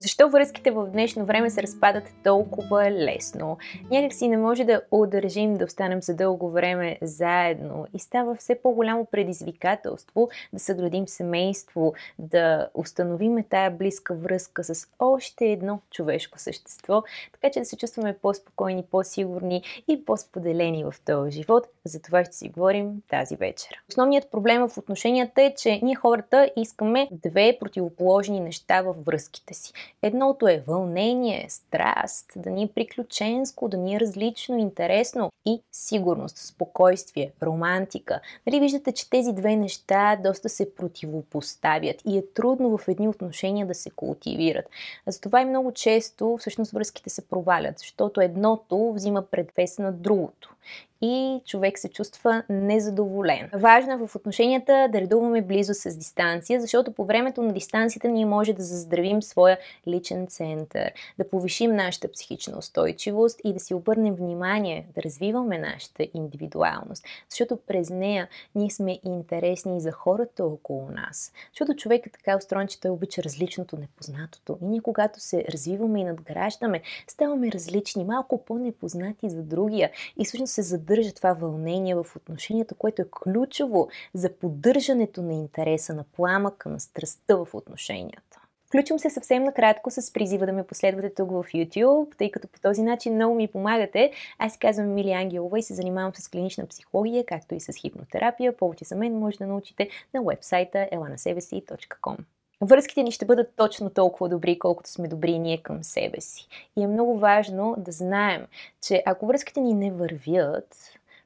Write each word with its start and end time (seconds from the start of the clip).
Защо 0.00 0.28
връзките 0.28 0.70
в 0.70 0.86
днешно 0.86 1.24
време 1.24 1.50
се 1.50 1.62
разпадат 1.62 2.04
толкова 2.24 2.90
лесно? 2.90 3.58
Някак 3.90 4.14
си 4.14 4.28
не 4.28 4.36
може 4.36 4.64
да 4.64 4.82
удържим 4.90 5.54
да 5.54 5.64
останем 5.64 6.02
за 6.02 6.14
дълго 6.14 6.50
време 6.50 6.98
заедно 7.02 7.86
и 7.94 7.98
става 7.98 8.34
все 8.34 8.54
по-голямо 8.62 9.06
предизвикателство 9.10 10.28
да 10.52 10.58
съградим 10.58 11.08
семейство, 11.08 11.94
да 12.18 12.68
установим 12.74 13.44
тая 13.50 13.70
близка 13.70 14.14
връзка 14.14 14.64
с 14.64 14.88
още 14.98 15.44
едно 15.44 15.80
човешко 15.90 16.38
същество, 16.38 17.02
така 17.32 17.52
че 17.52 17.60
да 17.60 17.66
се 17.66 17.76
чувстваме 17.76 18.18
по-спокойни, 18.22 18.84
по-сигурни 18.90 19.62
и 19.88 20.04
по-споделени 20.04 20.84
в 20.84 20.94
този 21.06 21.30
живот. 21.30 21.66
За 21.84 22.02
това 22.02 22.24
ще 22.24 22.36
си 22.36 22.48
говорим 22.48 23.02
тази 23.10 23.36
вечер. 23.36 23.82
Основният 23.88 24.30
проблем 24.30 24.68
в 24.68 24.78
отношенията 24.78 25.42
е, 25.42 25.54
че 25.54 25.80
ние 25.82 25.94
хората 25.94 26.50
искаме 26.56 27.08
две 27.12 27.56
противоположни 27.60 28.40
неща 28.40 28.82
във 28.82 29.04
връзките 29.04 29.54
си. 29.54 29.72
Едното 30.02 30.48
е 30.48 30.64
вълнение, 30.66 31.46
страст, 31.48 32.32
да 32.36 32.50
ни 32.50 32.62
е 32.62 32.72
приключенско, 32.74 33.68
да 33.68 33.76
ни 33.76 33.96
е 33.96 34.00
различно, 34.00 34.58
интересно 34.58 35.30
и 35.46 35.62
сигурност, 35.72 36.36
спокойствие, 36.36 37.32
романтика. 37.42 38.20
Нали 38.46 38.60
виждате, 38.60 38.92
че 38.92 39.10
тези 39.10 39.32
две 39.32 39.56
неща 39.56 40.16
доста 40.24 40.48
се 40.48 40.74
противопоставят 40.74 41.96
и 42.06 42.18
е 42.18 42.26
трудно 42.34 42.78
в 42.78 42.88
едни 42.88 43.08
отношения 43.08 43.66
да 43.66 43.74
се 43.74 43.90
култивират. 43.90 44.70
Затова 45.06 45.40
и 45.40 45.44
много 45.44 45.72
често 45.72 46.36
всъщност 46.40 46.72
връзките 46.72 47.10
се 47.10 47.28
провалят, 47.28 47.78
защото 47.78 48.20
едното 48.20 48.92
взима 48.92 49.22
предвес 49.22 49.78
на 49.78 49.92
другото 49.92 50.54
и 51.00 51.40
човек 51.46 51.78
се 51.78 51.88
чувства 51.88 52.42
незадоволен. 52.48 53.50
Важно 53.54 53.92
е 53.92 54.06
в 54.06 54.16
отношенията 54.16 54.88
да 54.92 55.00
редуваме 55.00 55.42
близо 55.42 55.74
с 55.74 55.96
дистанция, 55.96 56.60
защото 56.60 56.92
по 56.92 57.04
времето 57.04 57.42
на 57.42 57.52
дистанцията 57.52 58.08
ние 58.08 58.26
може 58.26 58.52
да 58.52 58.62
заздравим 58.62 59.22
своя 59.22 59.58
личен 59.88 60.26
център, 60.26 60.92
да 61.18 61.28
повишим 61.28 61.76
нашата 61.76 62.12
психична 62.12 62.58
устойчивост 62.58 63.40
и 63.44 63.52
да 63.52 63.60
си 63.60 63.74
обърнем 63.74 64.14
внимание, 64.14 64.86
да 64.94 65.02
развиваме 65.02 65.58
нашата 65.58 66.06
индивидуалност, 66.14 67.04
защото 67.30 67.56
през 67.56 67.90
нея 67.90 68.28
ние 68.54 68.70
сме 68.70 68.98
интересни 69.04 69.80
за 69.80 69.92
хората 69.92 70.44
около 70.44 70.90
нас. 70.90 71.32
Защото 71.52 71.74
човек 71.74 72.06
е 72.06 72.10
така 72.10 72.36
устроен, 72.36 72.68
че 72.68 72.80
той 72.80 72.90
обича 72.90 73.22
различното, 73.22 73.76
непознатото. 73.76 74.58
И 74.62 74.66
ние 74.66 74.80
когато 74.80 75.20
се 75.20 75.44
развиваме 75.52 76.00
и 76.00 76.04
надграждаме, 76.04 76.82
ставаме 77.06 77.52
различни, 77.52 78.04
малко 78.04 78.44
по-непознати 78.44 79.30
за 79.30 79.42
другия 79.42 79.90
и 80.18 80.24
всъщност 80.24 80.57
се 80.64 80.78
поддържа 80.88 81.12
това 81.12 81.32
вълнение 81.32 81.94
в 81.94 82.06
отношенията, 82.16 82.74
което 82.74 83.02
е 83.02 83.10
ключово 83.10 83.88
за 84.14 84.32
поддържането 84.32 85.22
на 85.22 85.34
интереса, 85.34 85.94
на 85.94 86.04
пламъка, 86.04 86.68
на 86.68 86.80
страстта 86.80 87.36
в 87.36 87.54
отношенията. 87.54 88.40
Включвам 88.66 88.98
се 88.98 89.10
съвсем 89.10 89.44
накратко 89.44 89.90
с 89.90 90.12
призива 90.12 90.46
да 90.46 90.52
ме 90.52 90.66
последвате 90.66 91.14
тук 91.14 91.30
в 91.30 91.44
YouTube, 91.44 92.16
тъй 92.16 92.30
като 92.30 92.48
по 92.48 92.60
този 92.60 92.82
начин 92.82 93.14
много 93.14 93.34
ми 93.34 93.48
помагате. 93.48 94.12
Аз 94.38 94.52
се 94.52 94.58
казвам 94.58 94.94
Мили 94.94 95.12
Ангелова 95.12 95.58
и 95.58 95.62
се 95.62 95.74
занимавам 95.74 96.14
с 96.14 96.28
клинична 96.28 96.66
психология, 96.66 97.24
както 97.26 97.54
и 97.54 97.60
с 97.60 97.72
хипнотерапия. 97.72 98.56
Повече 98.56 98.84
за 98.84 98.96
мен 98.96 99.18
може 99.18 99.38
да 99.38 99.46
научите 99.46 99.88
на 100.14 100.22
вебсайта 100.22 100.88
elanasebesi.com. 100.92 102.16
Връзките 102.62 103.02
ни 103.02 103.12
ще 103.12 103.26
бъдат 103.26 103.52
точно 103.56 103.90
толкова 103.90 104.28
добри, 104.28 104.58
колкото 104.58 104.90
сме 104.90 105.08
добри 105.08 105.38
ние 105.38 105.62
към 105.62 105.84
себе 105.84 106.20
си. 106.20 106.48
И 106.76 106.82
е 106.82 106.86
много 106.86 107.18
важно 107.18 107.74
да 107.78 107.92
знаем, 107.92 108.46
че 108.82 109.02
ако 109.06 109.26
връзките 109.26 109.60
ни 109.60 109.74
не 109.74 109.90
вървят, 109.90 110.76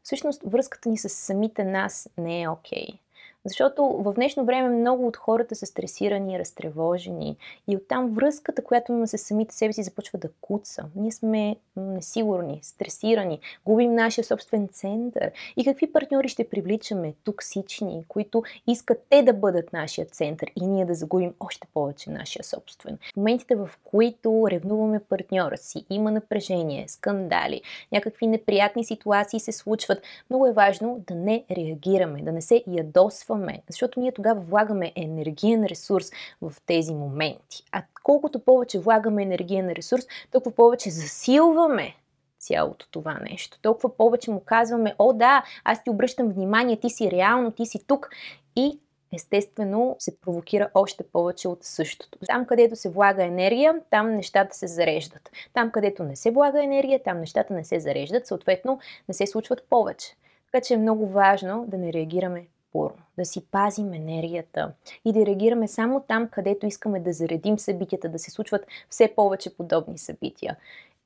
всъщност 0.03 0.43
връзката 0.47 0.89
ни 0.89 0.99
с 0.99 1.09
самите 1.09 1.65
нас 1.65 2.09
не 2.19 2.43
е 2.43 2.49
окей. 2.49 2.87
Okay. 2.87 2.99
Защото 3.45 3.85
в 3.85 4.13
днешно 4.13 4.45
време 4.45 4.69
много 4.69 5.07
от 5.07 5.17
хората 5.17 5.55
са 5.55 5.67
стресирани, 5.67 6.39
разтревожени 6.39 7.37
и 7.69 7.77
оттам 7.77 8.11
връзката, 8.11 8.65
която 8.65 8.93
има 8.93 9.07
с 9.07 9.19
самите 9.19 9.55
себе 9.55 9.73
си, 9.73 9.83
започва 9.83 10.19
да 10.19 10.29
куца. 10.41 10.85
Ние 10.97 11.13
сме 11.13 11.57
несигурни, 11.77 12.59
стресирани, 12.63 13.41
губим 13.65 13.95
нашия 13.95 14.25
собствен 14.25 14.69
център. 14.69 15.31
И 15.57 15.65
какви 15.65 15.93
партньори 15.93 16.29
ще 16.29 16.49
привличаме? 16.49 17.15
Токсични, 17.25 18.05
които 18.09 18.43
искат 18.67 19.07
те 19.11 19.23
да 19.23 19.33
бъдат 19.33 19.73
нашия 19.73 20.07
център 20.07 20.51
и 20.57 20.67
ние 20.67 20.85
да 20.85 20.95
загубим 20.95 21.35
още 21.41 21.69
повече 21.75 22.11
нашия 22.11 22.45
собствен. 22.45 22.99
В 23.13 23.17
моментите, 23.17 23.55
в 23.57 23.71
които 23.85 24.47
ревнуваме 24.51 25.01
партньора 25.01 25.57
си, 25.57 25.87
има 25.91 26.11
напрежение, 26.11 26.85
скандали, 26.89 27.63
някакви 27.93 28.27
неприятни 28.27 28.85
ситуации 28.85 29.41
се 29.41 29.53
случват, 29.53 30.03
много 30.31 30.47
е 30.47 30.53
важно 30.53 31.05
да 31.09 31.15
не 31.15 31.45
реагираме, 31.51 32.23
да 32.23 32.33
не 32.33 32.43
се 32.43 32.65
ядосваме 32.67 33.32
действаме, 33.33 33.63
защото 33.71 34.01
ние 34.01 34.13
тогава 34.13 34.41
влагаме 34.41 34.93
енергиен 34.97 35.65
ресурс 35.65 36.11
в 36.43 36.53
тези 36.67 36.95
моменти. 36.95 37.65
А 37.73 37.83
колкото 38.03 38.39
повече 38.39 38.79
влагаме 38.79 39.23
енергиен 39.23 39.71
ресурс, 39.71 40.05
толкова 40.31 40.55
повече 40.55 40.91
засилваме 40.91 41.97
цялото 42.39 42.87
това 42.91 43.19
нещо. 43.31 43.59
Толкова 43.63 43.97
повече 43.97 44.31
му 44.31 44.41
казваме, 44.41 44.95
о 44.99 45.13
да, 45.13 45.43
аз 45.65 45.85
ти 45.85 45.91
обръщам 45.91 46.29
внимание, 46.29 46.81
ти 46.81 46.91
си 46.91 47.11
реално, 47.11 47.51
ти 47.51 47.67
си 47.67 47.87
тук 47.87 48.11
и 48.57 48.79
естествено 49.15 49.97
се 49.99 50.21
провокира 50.21 50.71
още 50.75 51.05
повече 51.13 51.49
от 51.49 51.65
същото. 51.65 52.19
Там, 52.27 52.47
където 52.47 52.77
се 52.77 52.91
влага 52.91 53.25
енергия, 53.25 53.75
там 53.91 54.15
нещата 54.15 54.57
се 54.57 54.67
зареждат. 54.67 55.31
Там, 55.53 55.71
където 55.71 56.05
не 56.05 56.17
се 56.17 56.31
влага 56.31 56.65
енергия, 56.65 57.03
там 57.03 57.21
нещата 57.21 57.55
не 57.55 57.65
се 57.65 57.81
зареждат, 57.81 58.27
съответно 58.27 58.79
не 59.09 59.15
се 59.15 59.27
случват 59.27 59.67
повече. 59.71 60.17
Така 60.53 60.65
че 60.65 60.75
е 60.75 60.79
много 60.79 61.07
важно 61.07 61.65
да 61.69 61.79
не 61.79 61.93
реагираме 61.93 62.47
бурно, 62.73 63.03
да 63.19 63.25
си 63.25 63.47
пазим 63.51 63.93
енергията 63.93 64.73
и 65.05 65.13
да 65.13 65.27
реагираме 65.27 65.69
само 65.69 66.01
там, 66.09 66.29
където 66.29 66.67
искаме 66.67 67.01
да 67.01 67.13
заредим 67.13 67.59
събитията, 67.59 68.09
да 68.09 68.19
се 68.19 68.31
случват 68.31 68.67
все 68.91 69.13
повече 69.17 69.57
подобни 69.57 69.99
събития. 69.99 70.57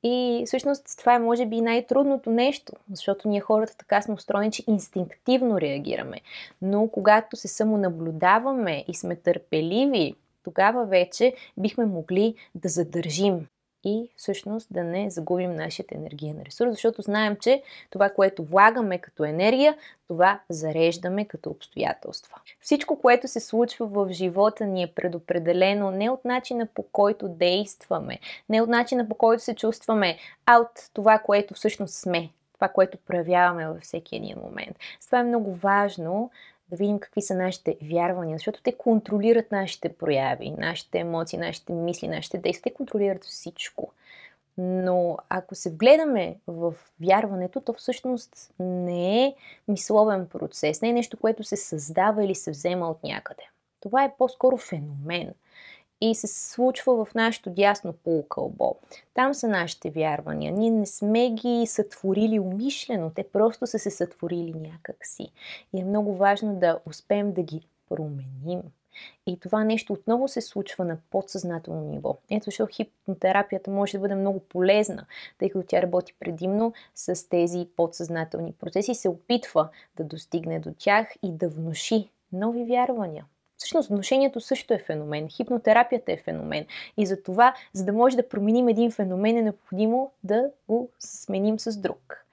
И 0.03 0.43
всъщност 0.45 0.97
това 0.97 1.15
е 1.15 1.19
може 1.19 1.45
би 1.45 1.61
най-трудното 1.61 2.29
нещо, 2.29 2.73
защото 2.91 3.27
ние 3.27 3.39
хората 3.39 3.77
така 3.77 4.01
сме 4.01 4.13
устроени, 4.13 4.51
че 4.51 4.63
инстинктивно 4.67 5.61
реагираме. 5.61 6.21
Но 6.61 6.87
когато 6.87 7.35
се 7.35 7.47
самонаблюдаваме 7.47 8.85
и 8.87 8.93
сме 8.93 9.15
търпеливи, 9.15 10.15
тогава 10.43 10.85
вече 10.85 11.33
бихме 11.57 11.85
могли 11.85 12.35
да 12.55 12.69
задържим 12.69 13.47
и 13.87 14.09
всъщност 14.15 14.67
да 14.71 14.83
не 14.83 15.09
загубим 15.09 15.55
нашия 15.55 15.85
енергиен 15.91 16.41
ресурс, 16.45 16.71
защото 16.71 17.01
знаем, 17.01 17.35
че 17.35 17.61
това, 17.89 18.09
което 18.09 18.43
влагаме 18.43 18.97
като 18.97 19.23
енергия, 19.23 19.77
това 20.07 20.39
зареждаме 20.49 21.25
като 21.25 21.49
обстоятелства. 21.49 22.35
Всичко, 22.61 23.01
което 23.01 23.27
се 23.27 23.39
случва 23.39 23.87
в 23.87 24.07
живота 24.11 24.65
ни 24.65 24.83
е 24.83 24.91
предопределено 24.95 25.91
не 25.91 26.09
от 26.09 26.25
начина 26.25 26.65
по 26.65 26.83
който 26.83 27.29
действаме, 27.29 28.19
не 28.49 28.61
от 28.61 28.69
начина 28.69 29.09
по 29.09 29.15
който 29.15 29.43
се 29.43 29.55
чувстваме, 29.55 30.17
а 30.45 30.57
от 30.57 30.89
това, 30.93 31.19
което 31.19 31.53
всъщност 31.53 31.93
сме, 31.93 32.29
това, 32.53 32.67
което 32.67 32.97
проявяваме 32.97 33.67
във 33.67 33.81
всеки 33.81 34.15
един 34.15 34.37
момент. 34.43 34.77
Това 35.05 35.19
е 35.19 35.23
много 35.23 35.55
важно 35.55 36.31
да 36.69 36.75
видим 36.75 36.99
какви 36.99 37.21
са 37.21 37.35
нашите 37.35 37.77
вярвания, 37.81 38.37
защото 38.37 38.61
те 38.61 38.71
контролират 38.71 39.51
нашите 39.51 39.93
прояви, 39.93 40.51
нашите 40.51 40.99
емоции, 40.99 41.39
нашите 41.39 41.73
мисли, 41.73 42.07
нашите 42.07 42.37
действия. 42.37 42.73
Те 42.73 42.77
контролират 42.77 43.23
всичко. 43.23 43.91
Но 44.57 45.17
ако 45.29 45.55
се 45.55 45.69
вгледаме 45.69 46.35
в 46.47 46.73
вярването, 47.01 47.61
то 47.61 47.73
всъщност 47.73 48.53
не 48.59 49.25
е 49.25 49.35
мисловен 49.67 50.27
процес, 50.27 50.81
не 50.81 50.89
е 50.89 50.93
нещо, 50.93 51.17
което 51.17 51.43
се 51.43 51.55
създава 51.55 52.25
или 52.25 52.35
се 52.35 52.51
взема 52.51 52.89
от 52.89 53.03
някъде. 53.03 53.43
Това 53.79 54.03
е 54.03 54.13
по-скоро 54.17 54.57
феномен– 54.57 55.33
и 56.01 56.15
се 56.15 56.27
случва 56.27 57.05
в 57.05 57.15
нашето 57.15 57.49
дясно 57.49 57.93
полукълбо. 57.93 58.75
Там 59.13 59.33
са 59.33 59.47
нашите 59.47 59.89
вярвания. 59.89 60.51
Ние 60.51 60.69
не 60.69 60.85
сме 60.85 61.29
ги 61.29 61.67
сътворили 61.67 62.39
умишлено, 62.39 63.11
те 63.15 63.23
просто 63.23 63.67
са 63.67 63.79
се 63.79 63.91
сътворили 63.91 64.53
някакси. 64.53 65.31
И 65.73 65.81
е 65.81 65.85
много 65.85 66.15
важно 66.15 66.55
да 66.55 66.79
успеем 66.85 67.33
да 67.33 67.43
ги 67.43 67.61
променим. 67.89 68.61
И 69.27 69.39
това 69.39 69.63
нещо 69.63 69.93
отново 69.93 70.27
се 70.27 70.41
случва 70.41 70.85
на 70.85 70.97
подсъзнателно 71.11 71.81
ниво. 71.81 72.17
Ето 72.29 72.45
защо 72.45 72.67
хипнотерапията 72.67 73.71
може 73.71 73.91
да 73.91 73.99
бъде 73.99 74.15
много 74.15 74.39
полезна, 74.39 75.05
тъй 75.37 75.49
като 75.49 75.67
тя 75.67 75.81
работи 75.81 76.13
предимно 76.19 76.73
с 76.95 77.29
тези 77.29 77.67
подсъзнателни 77.75 78.53
процеси 78.53 78.95
се 78.95 79.09
опитва 79.09 79.69
да 79.95 80.03
достигне 80.03 80.59
до 80.59 80.73
тях 80.77 81.07
и 81.23 81.31
да 81.31 81.49
внуши 81.49 82.09
нови 82.33 82.65
вярвания. 82.65 83.25
Всъщност 83.57 83.89
отношението 83.89 84.39
също 84.39 84.73
е 84.73 84.79
феномен, 84.79 85.29
хипнотерапията 85.29 86.11
е 86.11 86.17
феномен. 86.17 86.65
И 86.97 87.05
за 87.05 87.23
това, 87.23 87.53
за 87.73 87.85
да 87.85 87.93
може 87.93 88.15
да 88.15 88.29
променим 88.29 88.67
един 88.67 88.91
феномен, 88.91 89.37
е 89.37 89.41
необходимо 89.41 90.11
да 90.23 90.49
го 90.67 90.89
сменим 90.99 91.59
с 91.59 91.77
друг. 91.77 92.25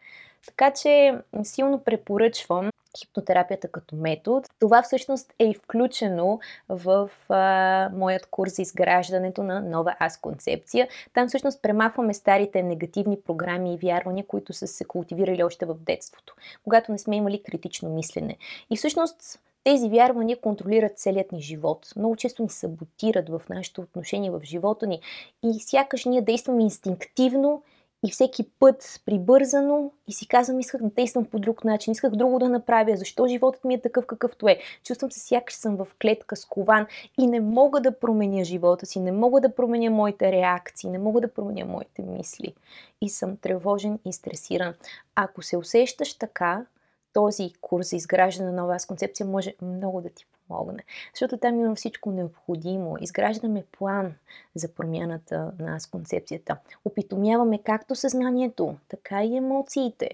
Така 0.47 0.71
че 0.71 1.15
силно 1.43 1.85
препоръчвам 1.85 2.71
хипнотерапията 2.99 3.69
като 3.69 3.97
метод. 3.97 4.49
Това 4.61 4.83
всъщност 4.83 5.33
е 5.39 5.45
и 5.45 5.55
включено 5.55 6.41
в 6.69 7.11
а, 7.29 7.91
моят 7.95 8.27
курс 8.27 8.57
за 8.57 8.63
изграждането 8.63 9.43
на 9.43 9.61
нова 9.61 9.97
аз 9.99 10.21
концепция. 10.21 10.89
Там 11.13 11.29
всъщност 11.29 11.63
премахваме 11.63 12.15
старите 12.15 12.63
негативни 12.63 13.21
програми 13.21 13.75
и 13.75 13.79
вярвания, 13.79 14.27
които 14.27 14.53
са 14.53 14.67
се 14.67 14.85
култивирали 14.85 15.45
още 15.45 15.67
в 15.67 15.75
детството, 15.75 16.35
когато 16.65 16.93
не 16.93 16.99
сме 16.99 17.17
имали 17.17 17.43
критично 17.43 17.91
мислене. 17.91 18.37
И 18.71 18.77
всъщност 18.77 19.41
Тези 19.65 19.89
вярвания 19.89 20.41
контролират 20.41 20.99
целият 20.99 21.33
ни 21.33 21.43
живот. 21.43 21.87
Много 21.97 22.17
често 22.17 22.43
ни 22.43 22.49
саботират 22.49 23.29
в 23.29 23.43
нашето 23.51 23.81
отношение 23.81 24.31
в 24.31 24.41
живота 24.45 24.87
ни 24.87 25.01
и 25.43 25.61
сякаш 25.61 26.05
ние 26.05 26.23
действаме 26.23 26.63
инстинктивно 26.63 27.63
и 28.07 28.11
всеки 28.11 28.51
път 28.61 29.01
прибързано 29.07 29.93
и 30.09 30.13
си 30.13 30.29
казвам, 30.29 30.61
исках 30.61 30.83
да 30.83 30.91
действам 30.91 31.25
по 31.25 31.39
друг 31.39 31.65
начин, 31.65 31.93
исках 31.93 32.11
друго 32.11 32.39
да 32.39 32.49
направя, 32.49 32.97
защо 32.97 33.27
животът 33.27 33.65
ми 33.65 33.75
е 33.75 33.81
такъв 33.81 34.07
какъвто 34.07 34.49
е. 34.49 34.59
Чувствам 34.83 35.11
се 35.11 35.21
сякаш 35.21 35.55
съм 35.55 35.77
в 35.77 35.87
клетка 36.03 36.37
с 36.37 36.45
кован 36.45 36.87
и 37.19 37.27
не 37.27 37.41
мога 37.41 37.81
да 37.81 37.99
променя 37.99 38.45
живота 38.45 38.87
си, 38.87 39.01
не 39.01 39.13
мога 39.13 39.41
да 39.41 39.55
променя 39.55 39.91
моите 39.91 40.33
реакции, 40.33 40.91
не 40.91 40.99
мога 40.99 41.21
да 41.21 41.35
променя 41.35 41.65
моите 41.65 42.03
мисли. 42.03 42.55
И 43.01 43.09
съм 43.09 43.37
тревожен 43.37 43.99
и 44.05 44.13
стресиран. 44.13 44.75
Ако 45.15 45.43
се 45.43 45.57
усещаш 45.57 46.15
така, 46.15 46.67
този 47.15 47.53
курс 47.61 47.91
за 47.91 47.97
изграждане 47.97 48.51
на 48.51 48.63
нова 48.63 48.75
аз 48.75 48.87
концепция 48.87 49.27
може 49.27 49.55
много 49.63 50.01
да 50.01 50.11
ти 50.11 50.27
помогне. 50.49 50.85
Защото 51.15 51.37
там 51.37 51.61
има 51.61 51.75
всичко 51.75 52.11
необходимо. 52.11 52.97
Изграждаме 53.01 53.65
план 53.79 54.15
за 54.55 54.75
промяната 54.75 55.53
на 55.59 55.77
аз 55.77 55.87
концепцията. 55.87 56.57
Опитомяваме 56.85 57.59
както 57.59 57.95
съзнанието, 57.95 58.77
така 58.89 59.25
и 59.25 59.37
емоциите. 59.37 60.11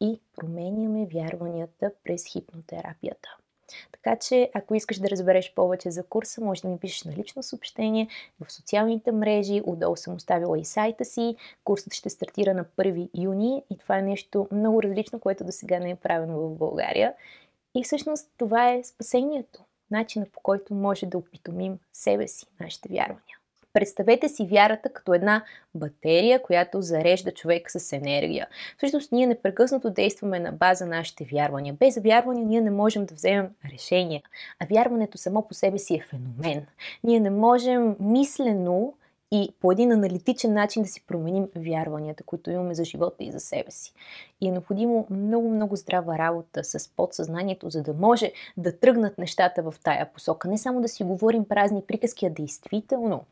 И 0.00 0.20
променяме 0.36 1.06
вярванията 1.14 1.92
през 2.04 2.24
хипнотерапията. 2.24 3.36
Така 3.92 4.16
че, 4.16 4.50
ако 4.54 4.74
искаш 4.74 4.98
да 4.98 5.10
разбереш 5.10 5.54
повече 5.54 5.90
за 5.90 6.02
курса, 6.02 6.40
може 6.40 6.62
да 6.62 6.68
ми 6.68 6.78
пишеш 6.78 7.04
на 7.04 7.12
лично 7.12 7.42
съобщение 7.42 8.08
в 8.40 8.52
социалните 8.52 9.12
мрежи. 9.12 9.62
Отдолу 9.66 9.96
съм 9.96 10.14
оставила 10.14 10.58
и 10.58 10.64
сайта 10.64 11.04
си. 11.04 11.36
Курсът 11.64 11.94
ще 11.94 12.10
стартира 12.10 12.54
на 12.54 12.64
1 12.64 13.08
юни 13.14 13.62
и 13.70 13.78
това 13.78 13.98
е 13.98 14.02
нещо 14.02 14.48
много 14.52 14.82
различно, 14.82 15.20
което 15.20 15.44
до 15.44 15.52
сега 15.52 15.78
не 15.78 15.90
е 15.90 15.96
правено 15.96 16.38
в 16.38 16.54
България. 16.54 17.14
И 17.74 17.84
всъщност 17.84 18.30
това 18.36 18.72
е 18.72 18.84
спасението. 18.84 19.62
Начинът 19.90 20.32
по 20.32 20.40
който 20.40 20.74
може 20.74 21.06
да 21.06 21.18
опитомим 21.18 21.78
себе 21.92 22.28
си, 22.28 22.46
нашите 22.60 22.88
вярвания. 22.88 23.38
Представете 23.76 24.28
си 24.28 24.46
вярата 24.50 24.88
като 24.88 25.14
една 25.14 25.44
батерия, 25.74 26.42
която 26.42 26.82
зарежда 26.82 27.32
човека 27.32 27.70
с 27.70 27.92
енергия. 27.92 28.46
Всъщност 28.76 29.12
ние 29.12 29.26
непрекъснато 29.26 29.90
действаме 29.90 30.40
на 30.40 30.52
база 30.52 30.86
нашите 30.86 31.24
вярвания. 31.32 31.74
Без 31.74 31.98
вярвания 31.98 32.46
ние 32.46 32.60
не 32.60 32.70
можем 32.70 33.06
да 33.06 33.14
вземем 33.14 33.48
решения. 33.72 34.22
А 34.60 34.66
вярването 34.66 35.18
само 35.18 35.48
по 35.48 35.54
себе 35.54 35.78
си 35.78 35.94
е 35.94 36.06
феномен. 36.10 36.66
Ние 37.04 37.20
не 37.20 37.30
можем 37.30 37.96
мислено 38.00 38.94
и 39.32 39.54
по 39.60 39.72
един 39.72 39.92
аналитичен 39.92 40.52
начин 40.52 40.82
да 40.82 40.88
си 40.88 41.04
променим 41.06 41.48
вярванията, 41.56 42.22
които 42.22 42.50
имаме 42.50 42.74
за 42.74 42.84
живота 42.84 43.24
и 43.24 43.32
за 43.32 43.40
себе 43.40 43.70
си. 43.70 43.92
И 44.40 44.48
е 44.48 44.52
необходимо 44.52 45.06
много, 45.10 45.50
много 45.50 45.76
здрава 45.76 46.18
работа 46.18 46.64
с 46.64 46.88
подсъзнанието, 46.96 47.70
за 47.70 47.82
да 47.82 47.94
може 47.94 48.32
да 48.56 48.78
тръгнат 48.78 49.18
нещата 49.18 49.62
в 49.62 49.74
тая 49.84 50.12
посока. 50.12 50.48
Не 50.48 50.58
само 50.58 50.80
да 50.80 50.88
си 50.88 51.04
говорим 51.04 51.44
празни 51.44 51.82
приказки, 51.86 52.26
а 52.26 52.30
действително 52.30 53.24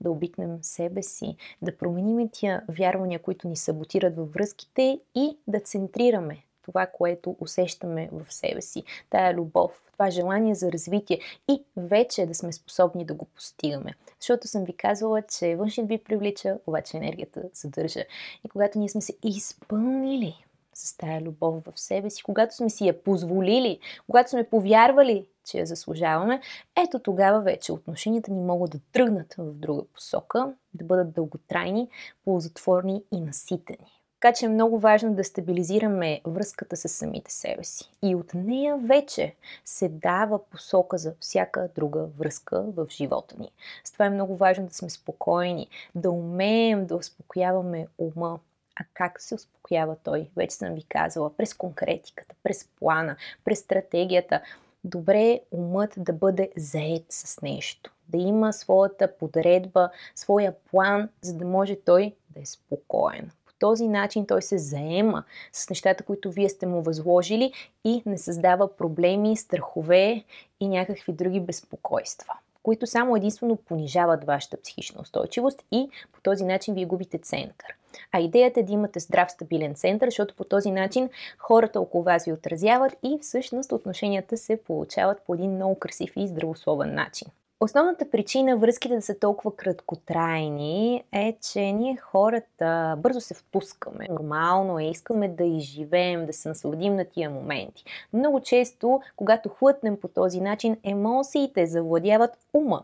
да 0.00 0.10
обикнем 0.10 0.58
себе 0.62 1.02
си, 1.02 1.36
да 1.62 1.76
променим 1.76 2.28
тия 2.28 2.62
вярвания, 2.68 3.18
които 3.18 3.48
ни 3.48 3.56
саботират 3.56 4.16
във 4.16 4.32
връзките 4.32 5.00
и 5.14 5.38
да 5.46 5.60
центрираме 5.60 6.44
това, 6.62 6.86
което 6.86 7.36
усещаме 7.40 8.08
в 8.12 8.32
себе 8.32 8.60
си. 8.60 8.84
Тая 9.10 9.34
любов, 9.34 9.82
това 9.92 10.10
желание 10.10 10.54
за 10.54 10.72
развитие 10.72 11.20
и 11.50 11.64
вече 11.76 12.26
да 12.26 12.34
сме 12.34 12.52
способни 12.52 13.04
да 13.04 13.14
го 13.14 13.24
постигаме. 13.24 13.94
Защото 14.20 14.48
съм 14.48 14.64
ви 14.64 14.76
казвала, 14.76 15.22
че 15.22 15.56
външният 15.56 15.88
ви 15.88 15.98
привлича, 15.98 16.58
обаче 16.66 16.96
енергията 16.96 17.42
задържа. 17.54 18.04
И 18.44 18.48
когато 18.48 18.78
ние 18.78 18.88
сме 18.88 19.00
се 19.00 19.16
изпълнили 19.24 20.44
с 20.74 20.96
тая 20.96 21.20
любов 21.20 21.64
в 21.64 21.80
себе 21.80 22.10
си, 22.10 22.22
когато 22.22 22.56
сме 22.56 22.70
си 22.70 22.86
я 22.86 23.02
позволили, 23.02 23.78
когато 24.06 24.30
сме 24.30 24.48
повярвали, 24.48 25.26
че 25.44 25.58
я 25.58 25.66
заслужаваме, 25.66 26.40
ето 26.76 26.98
тогава 26.98 27.40
вече 27.40 27.72
отношенията 27.72 28.32
ни 28.32 28.40
могат 28.40 28.70
да 28.70 28.78
тръгнат 28.92 29.34
в 29.38 29.54
друга 29.54 29.84
посока, 29.94 30.52
да 30.74 30.84
бъдат 30.84 31.12
дълготрайни, 31.12 31.88
ползотворни 32.24 33.02
и 33.12 33.20
наситени. 33.20 33.99
Така 34.20 34.34
че 34.34 34.46
е 34.46 34.48
много 34.48 34.78
важно 34.78 35.14
да 35.14 35.24
стабилизираме 35.24 36.20
връзката 36.26 36.76
с 36.76 36.88
самите 36.88 37.32
себе 37.32 37.64
си. 37.64 37.90
И 38.02 38.14
от 38.14 38.34
нея 38.34 38.78
вече 38.78 39.34
се 39.64 39.88
дава 39.88 40.44
посока 40.44 40.98
за 40.98 41.14
всяка 41.20 41.68
друга 41.74 42.06
връзка 42.18 42.62
в 42.62 42.86
живота 42.90 43.36
ни. 43.38 43.52
С 43.84 43.92
това 43.92 44.04
е 44.04 44.10
много 44.10 44.36
важно 44.36 44.66
да 44.66 44.74
сме 44.74 44.90
спокойни, 44.90 45.68
да 45.94 46.10
умеем 46.10 46.86
да 46.86 46.96
успокояваме 46.96 47.86
ума. 47.98 48.38
А 48.76 48.84
как 48.94 49.20
се 49.20 49.34
успокоява 49.34 49.96
той? 50.04 50.30
Вече 50.36 50.56
съм 50.56 50.74
ви 50.74 50.84
казала. 50.88 51.36
През 51.36 51.54
конкретиката, 51.54 52.34
през 52.42 52.68
плана, 52.80 53.16
през 53.44 53.58
стратегията. 53.58 54.40
Добре 54.84 55.22
е 55.22 55.40
умът 55.50 55.94
да 55.96 56.12
бъде 56.12 56.50
заед 56.56 57.04
с 57.08 57.42
нещо. 57.42 57.92
Да 58.08 58.18
има 58.18 58.52
своята 58.52 59.16
подредба, 59.18 59.90
своя 60.14 60.54
план, 60.70 61.08
за 61.20 61.34
да 61.34 61.44
може 61.44 61.76
той 61.76 62.14
да 62.30 62.40
е 62.40 62.46
спокоен 62.46 63.30
този 63.60 63.88
начин 63.88 64.26
той 64.26 64.42
се 64.42 64.58
заема 64.58 65.24
с 65.52 65.70
нещата, 65.70 66.04
които 66.04 66.30
вие 66.30 66.48
сте 66.48 66.66
му 66.66 66.82
възложили 66.82 67.52
и 67.84 68.02
не 68.06 68.18
създава 68.18 68.76
проблеми, 68.76 69.36
страхове 69.36 70.24
и 70.60 70.68
някакви 70.68 71.12
други 71.12 71.40
безпокойства 71.40 72.34
които 72.62 72.86
само 72.86 73.16
единствено 73.16 73.56
понижават 73.56 74.24
вашата 74.24 74.56
психична 74.56 75.00
устойчивост 75.00 75.64
и 75.72 75.88
по 76.12 76.20
този 76.20 76.44
начин 76.44 76.74
вие 76.74 76.84
губите 76.84 77.18
център. 77.18 77.76
А 78.12 78.20
идеята 78.20 78.60
е 78.60 78.62
да 78.62 78.72
имате 78.72 79.00
здрав, 79.00 79.30
стабилен 79.30 79.74
център, 79.74 80.06
защото 80.06 80.34
по 80.34 80.44
този 80.44 80.70
начин 80.70 81.10
хората 81.38 81.80
около 81.80 82.04
вас 82.04 82.24
ви 82.24 82.32
отразяват 82.32 82.96
и 83.02 83.18
всъщност 83.22 83.72
отношенията 83.72 84.36
се 84.36 84.62
получават 84.62 85.22
по 85.26 85.34
един 85.34 85.50
много 85.50 85.78
красив 85.78 86.12
и 86.16 86.28
здравословен 86.28 86.94
начин. 86.94 87.28
Основната 87.62 88.10
причина 88.10 88.56
връзките 88.56 88.94
да 88.94 89.02
са 89.02 89.18
толкова 89.18 89.56
краткотрайни 89.56 91.04
е, 91.12 91.36
че 91.52 91.72
ние 91.72 91.96
хората 91.96 92.96
бързо 92.98 93.20
се 93.20 93.34
впускаме. 93.34 94.06
Нормално 94.10 94.78
е, 94.78 94.84
искаме 94.84 95.28
да 95.28 95.44
изживеем, 95.44 96.26
да 96.26 96.32
се 96.32 96.48
насладим 96.48 96.96
на 96.96 97.04
тия 97.04 97.30
моменти. 97.30 97.84
Много 98.12 98.40
често, 98.40 99.00
когато 99.16 99.48
хлътнем 99.48 100.00
по 100.00 100.08
този 100.08 100.40
начин, 100.40 100.76
емоциите 100.84 101.66
завладяват 101.66 102.38
ума. 102.54 102.82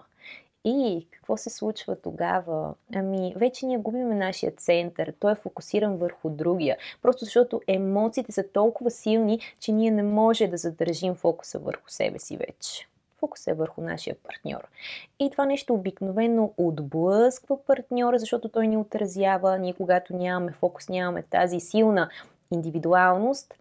И 0.65 1.07
какво 1.11 1.37
се 1.37 1.51
случва 1.51 1.97
тогава? 2.01 2.75
Ами, 2.95 3.35
вече 3.37 3.67
ние 3.67 3.79
губиме 3.79 4.15
нашия 4.15 4.53
център, 4.53 5.13
той 5.21 5.33
е 5.33 5.35
фокусиран 5.35 5.97
върху 5.97 6.31
другия. 6.31 6.77
Просто 7.03 7.25
защото 7.25 7.61
емоциите 7.67 8.33
са 8.33 8.45
толкова 8.53 8.91
силни, 8.91 9.41
че 9.61 9.73
ние 9.73 9.91
не 9.91 10.03
може 10.03 10.47
да 10.47 10.57
задържим 10.57 11.15
фокуса 11.15 11.59
върху 11.59 11.89
себе 11.91 12.19
си 12.19 12.37
вече 12.37 12.89
фокус 13.27 13.47
е 13.47 13.55
върху 13.55 13.81
нашия 13.81 14.17
партньор. 14.23 14.69
И 15.21 15.31
това 15.31 15.47
нещо 15.47 15.75
обикновено 15.75 16.53
отблъсква 16.57 17.65
партньора, 17.65 18.19
защото 18.19 18.49
той 18.49 18.67
ни 18.67 18.77
отразява. 18.77 19.59
Ние, 19.59 19.73
когато 19.73 20.17
нямаме 20.17 20.53
фокус, 20.53 20.89
нямаме 20.89 21.23
тази 21.23 21.61
силна 21.61 22.09
индивидуалност, 22.51 23.55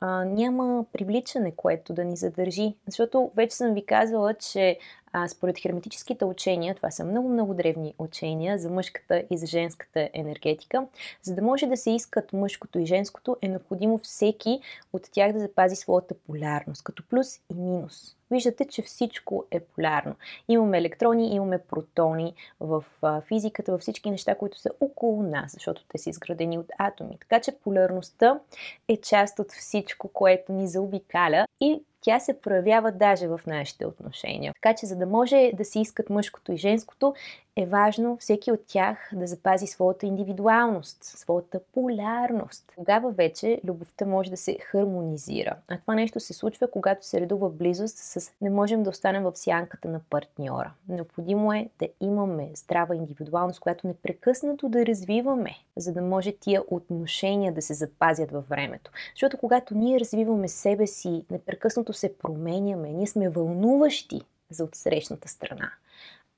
а, 0.00 0.24
няма 0.24 0.84
привличане, 0.92 1.52
което 1.56 1.92
да 1.92 2.04
ни 2.04 2.16
задържи. 2.16 2.74
Защото 2.86 3.30
вече 3.36 3.56
съм 3.56 3.74
ви 3.74 3.86
казвала, 3.86 4.34
че 4.34 4.78
а, 5.12 5.28
според 5.28 5.58
херметическите 5.58 6.24
учения, 6.24 6.74
това 6.74 6.90
са 6.90 7.04
много-много 7.04 7.54
древни 7.54 7.94
учения 7.98 8.58
за 8.58 8.70
мъжката 8.70 9.24
и 9.30 9.38
за 9.38 9.46
женската 9.46 10.08
енергетика, 10.12 10.86
за 11.22 11.34
да 11.34 11.42
може 11.42 11.66
да 11.66 11.76
се 11.76 11.90
искат 11.90 12.32
мъжкото 12.32 12.78
и 12.78 12.86
женското, 12.86 13.36
е 13.42 13.48
необходимо 13.48 13.98
всеки 13.98 14.60
от 14.92 15.02
тях 15.12 15.32
да 15.32 15.40
запази 15.40 15.76
своята 15.76 16.14
полярност, 16.14 16.82
като 16.82 17.02
плюс 17.08 17.36
и 17.36 17.54
минус. 17.54 18.15
Виждате, 18.30 18.64
че 18.64 18.82
всичко 18.82 19.44
е 19.50 19.60
полярно. 19.60 20.14
Имаме 20.48 20.78
електрони, 20.78 21.34
имаме 21.34 21.58
протони 21.58 22.34
в 22.60 22.84
физиката, 23.28 23.72
във 23.72 23.80
всички 23.80 24.10
неща, 24.10 24.34
които 24.34 24.58
са 24.58 24.70
около 24.80 25.22
нас, 25.22 25.52
защото 25.52 25.84
те 25.88 25.98
са 25.98 26.10
изградени 26.10 26.58
от 26.58 26.66
атоми. 26.78 27.18
Така 27.20 27.40
че 27.40 27.58
полярността 27.58 28.40
е 28.88 28.96
част 28.96 29.38
от 29.38 29.52
всичко, 29.52 30.08
което 30.08 30.52
ни 30.52 30.68
заобикаля 30.68 31.46
и 31.60 31.82
тя 32.00 32.20
се 32.20 32.40
проявява 32.40 32.92
даже 32.92 33.28
в 33.28 33.40
нашите 33.46 33.86
отношения. 33.86 34.52
Така 34.54 34.74
че 34.74 34.86
за 34.86 34.96
да 34.96 35.06
може 35.06 35.50
да 35.54 35.64
се 35.64 35.80
искат 35.80 36.10
мъжкото 36.10 36.52
и 36.52 36.56
женското, 36.56 37.14
е 37.56 37.66
важно 37.66 38.16
всеки 38.16 38.52
от 38.52 38.60
тях 38.66 39.10
да 39.12 39.26
запази 39.26 39.66
своята 39.66 40.06
индивидуалност, 40.06 41.04
своята 41.04 41.60
полярност. 41.74 42.72
Тогава 42.76 43.10
вече 43.10 43.60
любовта 43.64 44.06
може 44.06 44.30
да 44.30 44.36
се 44.36 44.58
хармонизира. 44.60 45.56
А 45.68 45.78
това 45.78 45.94
нещо 45.94 46.20
се 46.20 46.32
случва, 46.32 46.70
когато 46.70 47.06
се 47.06 47.20
редува 47.20 47.50
близост 47.50 47.96
с 47.98 48.32
не 48.40 48.50
можем 48.50 48.82
да 48.82 48.90
останем 48.90 49.22
в 49.22 49.32
сянката 49.34 49.88
на 49.88 50.00
партньора. 50.10 50.72
Необходимо 50.88 51.52
е 51.52 51.68
да 51.78 51.88
имаме 52.00 52.50
здрава 52.54 52.96
индивидуалност, 52.96 53.60
която 53.60 53.86
непрекъснато 53.86 54.68
да 54.68 54.86
развиваме, 54.86 55.56
за 55.76 55.92
да 55.92 56.02
може 56.02 56.32
тия 56.32 56.62
отношения 56.68 57.52
да 57.52 57.62
се 57.62 57.74
запазят 57.74 58.30
във 58.30 58.48
времето. 58.48 58.90
Защото 59.14 59.38
когато 59.38 59.74
ние 59.74 60.00
развиваме 60.00 60.48
себе 60.48 60.86
си, 60.86 61.24
непрекъснато 61.30 61.92
се 61.92 62.18
променяме, 62.18 62.88
ние 62.88 63.06
сме 63.06 63.28
вълнуващи 63.28 64.20
за 64.50 64.64
отсрещната 64.64 65.28
страна. 65.28 65.72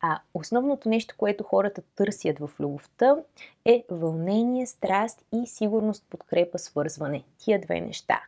А 0.00 0.21
основното 0.35 0.88
нещо, 0.88 1.14
което 1.19 1.45
хората 1.45 1.83
търсят 1.97 2.38
в 2.38 2.50
любовта 2.61 3.17
е 3.64 3.85
вълнение, 3.90 4.67
страст 4.67 5.25
и 5.33 5.47
сигурност, 5.47 6.07
подкрепа, 6.11 6.59
свързване. 6.59 7.25
Тия 7.38 7.61
две 7.61 7.81
неща. 7.81 8.21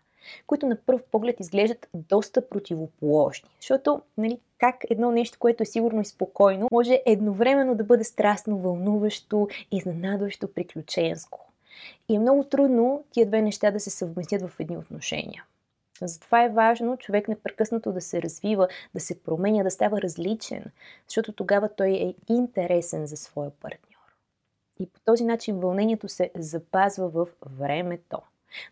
които 0.47 0.67
на 0.67 0.77
пръв 0.77 1.03
поглед 1.03 1.41
изглеждат 1.41 1.89
доста 1.95 2.49
противоположни. 2.49 3.51
Защото, 3.61 4.03
нали, 4.19 4.39
как 4.59 4.77
едно 4.91 5.11
нещо, 5.11 5.39
което 5.39 5.63
е 5.63 5.67
сигурно 5.67 6.01
и 6.01 6.05
спокойно, 6.05 6.69
може 6.73 7.03
едновременно 7.07 7.75
да 7.75 7.85
бъде 7.85 8.05
страстно, 8.05 8.59
вълнуващо, 8.59 9.49
изненадващо, 9.73 10.55
приключенско. 10.55 11.47
И 12.09 12.15
е 12.15 12.19
много 12.19 12.45
трудно 12.45 13.05
тия 13.11 13.27
две 13.27 13.43
неща 13.43 13.71
да 13.71 13.81
се 13.81 13.91
съвместят 13.91 14.43
в 14.43 14.61
едни 14.61 14.77
отношения. 14.77 15.45
Затова 16.03 16.45
е 16.45 16.49
важно 16.49 16.97
човек 16.97 17.29
непрекъснато 17.29 17.93
да 17.93 18.01
се 18.01 18.23
развива, 18.23 18.69
да 18.95 19.01
се 19.01 19.23
променя, 19.23 19.63
да 19.63 19.71
става 19.71 20.03
различен, 20.03 20.65
защото 21.09 21.33
тогава 21.33 21.69
той 21.77 21.89
е 21.89 22.15
интересен 22.29 23.07
за 23.07 23.17
своя 23.17 23.51
партньор. 23.51 23.91
И 24.79 24.87
по 24.87 25.01
този 25.01 25.25
начин 25.25 25.61
вълнението 25.61 26.09
се 26.09 26.31
запазва 26.35 27.09
в 27.09 27.27
времето. 27.59 28.19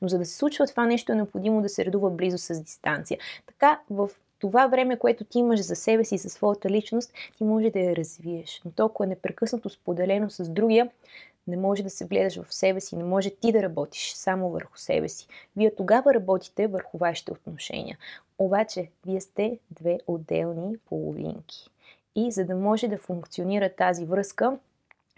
Но 0.03 0.09
за 0.09 0.19
да 0.19 0.25
се 0.25 0.37
случва 0.37 0.67
това 0.67 0.87
нещо 0.87 1.13
е 1.13 1.15
необходимо 1.15 1.63
да 1.63 1.69
се 1.69 1.85
редува 1.85 2.11
близо 2.11 2.39
с 2.39 2.61
дистанция. 2.61 3.19
Така 3.47 3.81
в 3.91 4.11
това 4.39 4.67
време, 4.67 4.99
което 4.99 5.25
ти 5.25 5.39
имаш 5.39 5.61
за 5.61 5.77
себе 5.77 6.05
си, 6.05 6.19
за 6.19 6.31
своята 6.31 6.71
личност, 6.71 7.13
ти 7.37 7.45
може 7.45 7.71
да 7.71 7.79
я 7.79 7.97
развиеш. 7.97 8.63
Но 8.65 8.71
толкова 8.71 9.07
е 9.07 9.09
непрекъснато 9.09 9.71
споделено 9.71 10.31
с 10.31 10.49
другия, 10.49 10.91
не 11.49 11.57
може 11.57 11.83
да 11.83 11.91
се 11.91 12.05
гледаш 12.05 12.43
в 12.43 12.55
себе 12.55 12.81
си, 12.81 12.97
не 12.97 13.05
може 13.05 13.31
ти 13.31 13.53
да 13.53 13.63
работиш 13.63 14.13
само 14.15 14.51
върху 14.51 14.79
себе 14.79 15.09
си. 15.09 15.27
Вие 15.57 15.75
тогава 15.75 16.15
работите 16.15 16.67
върху 16.67 16.99
вашите 16.99 17.33
отношения. 17.33 17.99
Обаче, 18.39 18.91
вие 19.07 19.21
сте 19.21 19.59
две 19.71 19.99
отделни 20.07 20.77
половинки. 20.89 21.71
И 22.17 22.31
за 22.31 22.45
да 22.45 22.57
може 22.57 22.89
да 22.89 22.99
функционира 22.99 23.75
тази 23.75 24.05
връзка, 24.05 24.59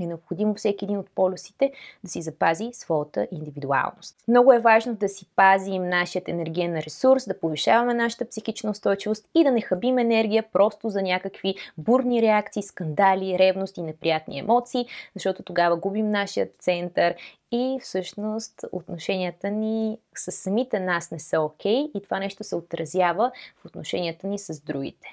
е 0.05 0.07
необходимо 0.07 0.55
всеки 0.55 0.85
един 0.85 0.99
от 0.99 1.11
полюсите 1.15 1.73
да 2.05 2.11
си 2.11 2.23
запази 2.23 2.71
своята 2.73 3.29
индивидуалност. 3.33 4.17
Много 4.29 4.53
е 4.53 4.59
важно 4.59 4.95
да 4.95 5.09
си 5.09 5.27
пазим 5.37 5.89
нашият 5.89 6.29
енергиен 6.29 6.79
ресурс, 6.79 7.29
да 7.29 7.41
повишаваме 7.41 7.95
нашата 7.95 8.29
психична 8.29 8.71
устойчивост 8.71 9.29
и 9.35 9.45
да 9.45 9.51
не 9.51 9.61
хабим 9.61 9.99
енергия 9.99 10.45
просто 10.53 10.89
за 10.89 11.03
някакви 11.03 11.55
бурни 11.79 12.23
реакции, 12.23 12.63
скандали, 12.63 13.39
ревност 13.39 13.77
и 13.77 13.83
неприятни 13.83 14.39
емоции, 14.39 14.87
защото 15.15 15.43
тогава 15.43 15.77
губим 15.77 16.11
нашия 16.11 16.49
център 16.59 17.15
и 17.53 17.79
всъщност 17.83 18.65
отношенията 18.73 19.51
ни 19.51 19.99
с 20.15 20.33
самите 20.33 20.81
нас 20.81 21.11
не 21.11 21.19
са 21.19 21.41
окей 21.41 21.77
okay, 21.77 21.91
и 21.95 22.03
това 22.03 22.19
нещо 22.19 22.45
се 22.45 22.57
отразява 22.57 23.33
в 23.57 23.65
отношенията 23.65 24.27
ни 24.27 24.39
с 24.39 24.61
другите. 24.61 25.07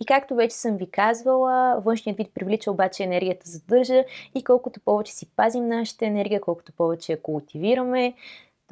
И 0.00 0.06
както 0.06 0.34
вече 0.34 0.56
съм 0.56 0.76
ви 0.76 0.90
казвала, 0.90 1.80
външният 1.84 2.16
вид 2.16 2.30
привлича 2.34 2.70
обаче 2.70 3.02
енергията 3.02 3.50
задържа 3.50 4.04
и 4.34 4.44
колкото 4.44 4.80
повече 4.80 5.12
си 5.12 5.30
пазим 5.36 5.68
нашата 5.68 6.06
енергия, 6.06 6.40
колкото 6.40 6.72
повече 6.72 7.12
я 7.12 7.22
култивираме, 7.22 8.14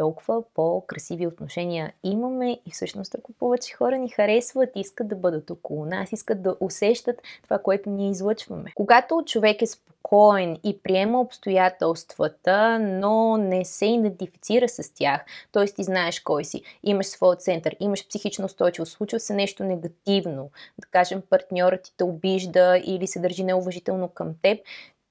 толкова 0.01 0.43
по-красиви 0.55 1.27
отношения 1.27 1.93
имаме 2.05 2.53
и 2.67 2.71
всъщност 2.71 3.15
ако 3.15 3.33
повече 3.33 3.75
хора 3.75 3.99
ни 3.99 4.09
харесват, 4.09 4.69
искат 4.75 5.09
да 5.09 5.17
бъдат 5.17 5.51
около 5.51 5.87
нас, 5.87 6.13
искат 6.13 6.43
да 6.43 6.57
усещат 6.61 7.23
това, 7.43 7.59
което 7.59 7.91
ние 7.91 8.11
излъчваме. 8.11 8.73
Когато 8.75 9.23
човек 9.27 9.63
е 9.63 9.67
спокоен 9.67 10.59
и 10.65 10.83
приема 10.83 11.21
обстоятелствата, 11.21 12.79
но 12.79 13.37
не 13.37 13.65
се 13.65 13.87
идентифицира 13.87 14.69
с 14.69 14.95
тях, 14.95 15.25
т.е. 15.53 15.65
ти 15.65 15.85
знаеш 15.85 16.21
кой 16.21 16.45
си, 16.45 16.63
имаш 16.83 17.07
своя 17.07 17.37
център, 17.37 17.77
имаш 17.81 18.09
психична 18.09 18.45
устойчивост, 18.45 18.93
случва 18.93 19.21
се 19.21 19.35
нещо 19.35 19.65
негативно, 19.65 20.51
да 20.79 20.87
кажем 20.91 21.23
партньорът 21.31 21.83
ти 21.83 21.93
те 21.97 22.05
обижда 22.05 22.81
или 22.85 23.07
се 23.07 23.21
държи 23.21 23.45
неуважително 23.45 24.09
към 24.09 24.35
теб, 24.43 24.59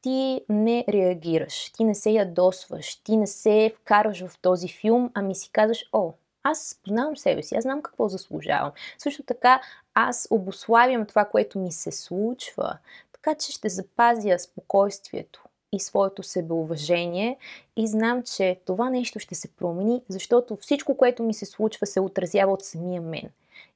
ти 0.01 0.41
не 0.49 0.85
реагираш, 0.89 1.71
ти 1.71 1.83
не 1.83 1.95
се 1.95 2.09
ядосваш, 2.09 2.95
ти 2.95 3.17
не 3.17 3.27
се 3.27 3.73
вкарваш 3.75 4.25
в 4.25 4.39
този 4.41 4.67
филм, 4.67 5.11
ами 5.13 5.35
си 5.35 5.49
казваш, 5.51 5.89
о, 5.93 6.13
аз 6.43 6.79
познавам 6.83 7.17
себе 7.17 7.43
си, 7.43 7.55
аз 7.55 7.63
знам 7.63 7.81
какво 7.81 8.07
заслужавам. 8.07 8.71
Също 8.97 9.23
така, 9.23 9.61
аз 9.93 10.27
обославям 10.31 11.05
това, 11.05 11.25
което 11.25 11.59
ми 11.59 11.71
се 11.71 11.91
случва, 11.91 12.77
така 13.11 13.35
че 13.35 13.51
ще 13.51 13.69
запазя 13.69 14.39
спокойствието 14.39 15.43
и 15.73 15.79
своето 15.79 16.23
себеуважение 16.23 17.37
и 17.75 17.87
знам, 17.87 18.23
че 18.23 18.59
това 18.65 18.89
нещо 18.89 19.19
ще 19.19 19.35
се 19.35 19.47
промени, 19.47 20.03
защото 20.07 20.55
всичко, 20.55 20.97
което 20.97 21.23
ми 21.23 21.33
се 21.33 21.45
случва, 21.45 21.85
се 21.85 21.99
отразява 21.99 22.53
от 22.53 22.63
самия 22.63 23.01
мен. 23.01 23.29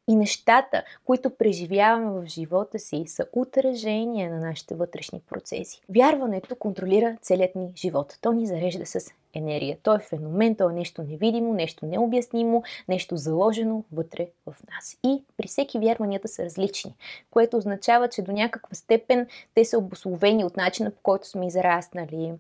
И 0.08 0.16
нещата, 0.16 0.84
които 1.06 1.30
преживяваме 1.30 2.22
в 2.22 2.26
живота 2.26 2.80
си, 2.80 3.04
са 3.08 3.26
отражение 3.34 4.30
на 4.30 4.40
нашите 4.40 4.76
вътрешни 4.76 5.22
процеси. 5.30 5.82
Вярването 5.90 6.56
контролира 6.56 7.18
целият 7.22 7.56
ни 7.56 7.72
живот. 7.76 8.18
То 8.22 8.32
ни 8.32 8.48
зарежда 8.48 8.86
с 8.86 9.12
енергия. 9.34 9.78
То 9.84 9.96
е 9.96 10.00
феномен, 10.00 10.56
то 10.56 10.70
е 10.70 10.74
нещо 10.74 11.04
невидимо, 11.04 11.54
нещо 11.54 11.86
необяснимо, 11.86 12.64
нещо 12.90 13.18
заложено 13.18 13.84
вътре 13.92 14.28
в 14.46 14.56
нас. 14.72 14.98
И 15.04 15.24
при 15.38 15.48
всеки 15.48 15.80
вярванията 15.80 16.28
са 16.28 16.44
различни, 16.46 16.96
което 17.32 17.58
означава, 17.58 18.10
че 18.10 18.22
до 18.22 18.32
някаква 18.32 18.76
степен 18.76 19.28
те 19.56 19.66
са 19.66 19.78
обословени 19.78 20.46
от 20.46 20.58
начина 20.58 20.92
по 20.92 21.02
който 21.04 21.28
сме 21.28 21.48
израснали, 21.48 22.34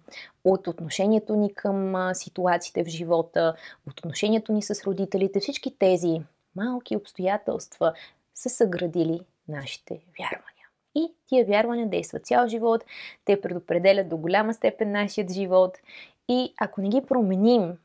от 0.46 0.68
отношението 0.68 1.36
ни 1.36 1.54
към 1.54 2.10
ситуациите 2.14 2.84
в 2.84 2.88
живота, 2.88 3.56
от 3.88 4.00
отношението 4.00 4.54
ни 4.54 4.62
с 4.62 4.84
родителите. 4.88 5.40
Всички 5.40 5.78
тези 5.80 6.22
малки 6.56 6.96
обстоятелства 6.96 7.94
са 8.36 8.50
съградили 8.50 9.20
нашите 9.48 10.02
вярвания. 10.20 10.68
И 10.96 11.14
тия 11.28 11.46
вярвания 11.46 11.90
действат 11.90 12.26
цял 12.26 12.48
живот, 12.48 12.86
те 13.26 13.42
предопределят 13.42 14.10
до 14.10 14.18
голяма 14.18 14.54
степен 14.54 14.92
нашият 14.92 15.32
живот 15.32 15.78
и 16.30 16.54
ако 16.58 16.82
не 16.82 16.90
ги 16.90 17.06
променим, 17.06 17.78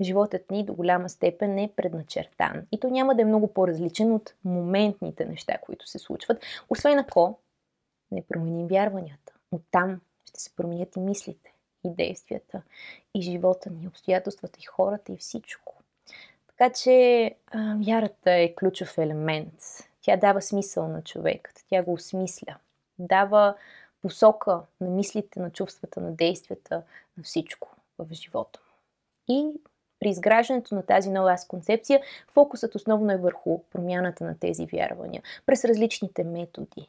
животът 0.00 0.50
ни 0.50 0.64
до 0.64 0.74
голяма 0.74 1.08
степен 1.08 1.58
е 1.58 1.72
предначертан. 1.76 2.66
И 2.72 2.80
то 2.80 2.90
няма 2.90 3.14
да 3.14 3.22
е 3.22 3.24
много 3.24 3.52
по-различен 3.52 4.12
от 4.12 4.34
моментните 4.44 5.24
неща, 5.24 5.58
които 5.58 5.88
се 5.88 5.98
случват, 5.98 6.44
освен 6.68 6.98
ако 6.98 7.38
не 8.10 8.22
променим 8.22 8.66
вярванията. 8.66 9.32
Оттам 9.52 10.00
ще 10.24 10.40
се 10.40 10.56
променят 10.56 10.96
и 10.96 11.00
мислите, 11.00 11.52
и 11.84 11.90
действията, 11.90 12.62
и 13.14 13.22
живота 13.22 13.70
ни, 13.70 13.88
обстоятелствата, 13.88 14.58
и 14.62 14.66
хората, 14.66 15.12
и 15.12 15.16
всичко. 15.16 15.79
Така 16.60 16.72
че 16.74 17.34
а, 17.50 17.76
вярата 17.86 18.30
е 18.30 18.54
ключов 18.54 18.98
елемент. 18.98 19.54
Тя 20.02 20.16
дава 20.16 20.42
смисъл 20.42 20.88
на 20.88 21.02
човекът, 21.02 21.64
тя 21.68 21.82
го 21.82 21.92
осмисля. 21.92 22.56
Дава 22.98 23.54
посока 24.02 24.60
на 24.80 24.90
мислите, 24.90 25.40
на 25.40 25.50
чувствата, 25.50 26.00
на 26.00 26.12
действията, 26.12 26.82
на 27.18 27.24
всичко 27.24 27.68
в 27.98 28.06
живота. 28.12 28.60
И 29.28 29.50
при 30.00 30.08
изграждането 30.08 30.74
на 30.74 30.82
тази 30.82 31.10
нова 31.10 31.32
аз 31.32 31.46
концепция, 31.46 32.00
фокусът 32.28 32.74
основно 32.74 33.12
е 33.12 33.16
върху 33.16 33.58
промяната 33.62 34.24
на 34.24 34.38
тези 34.38 34.66
вярвания, 34.66 35.22
през 35.46 35.64
различните 35.64 36.24
методи. 36.24 36.88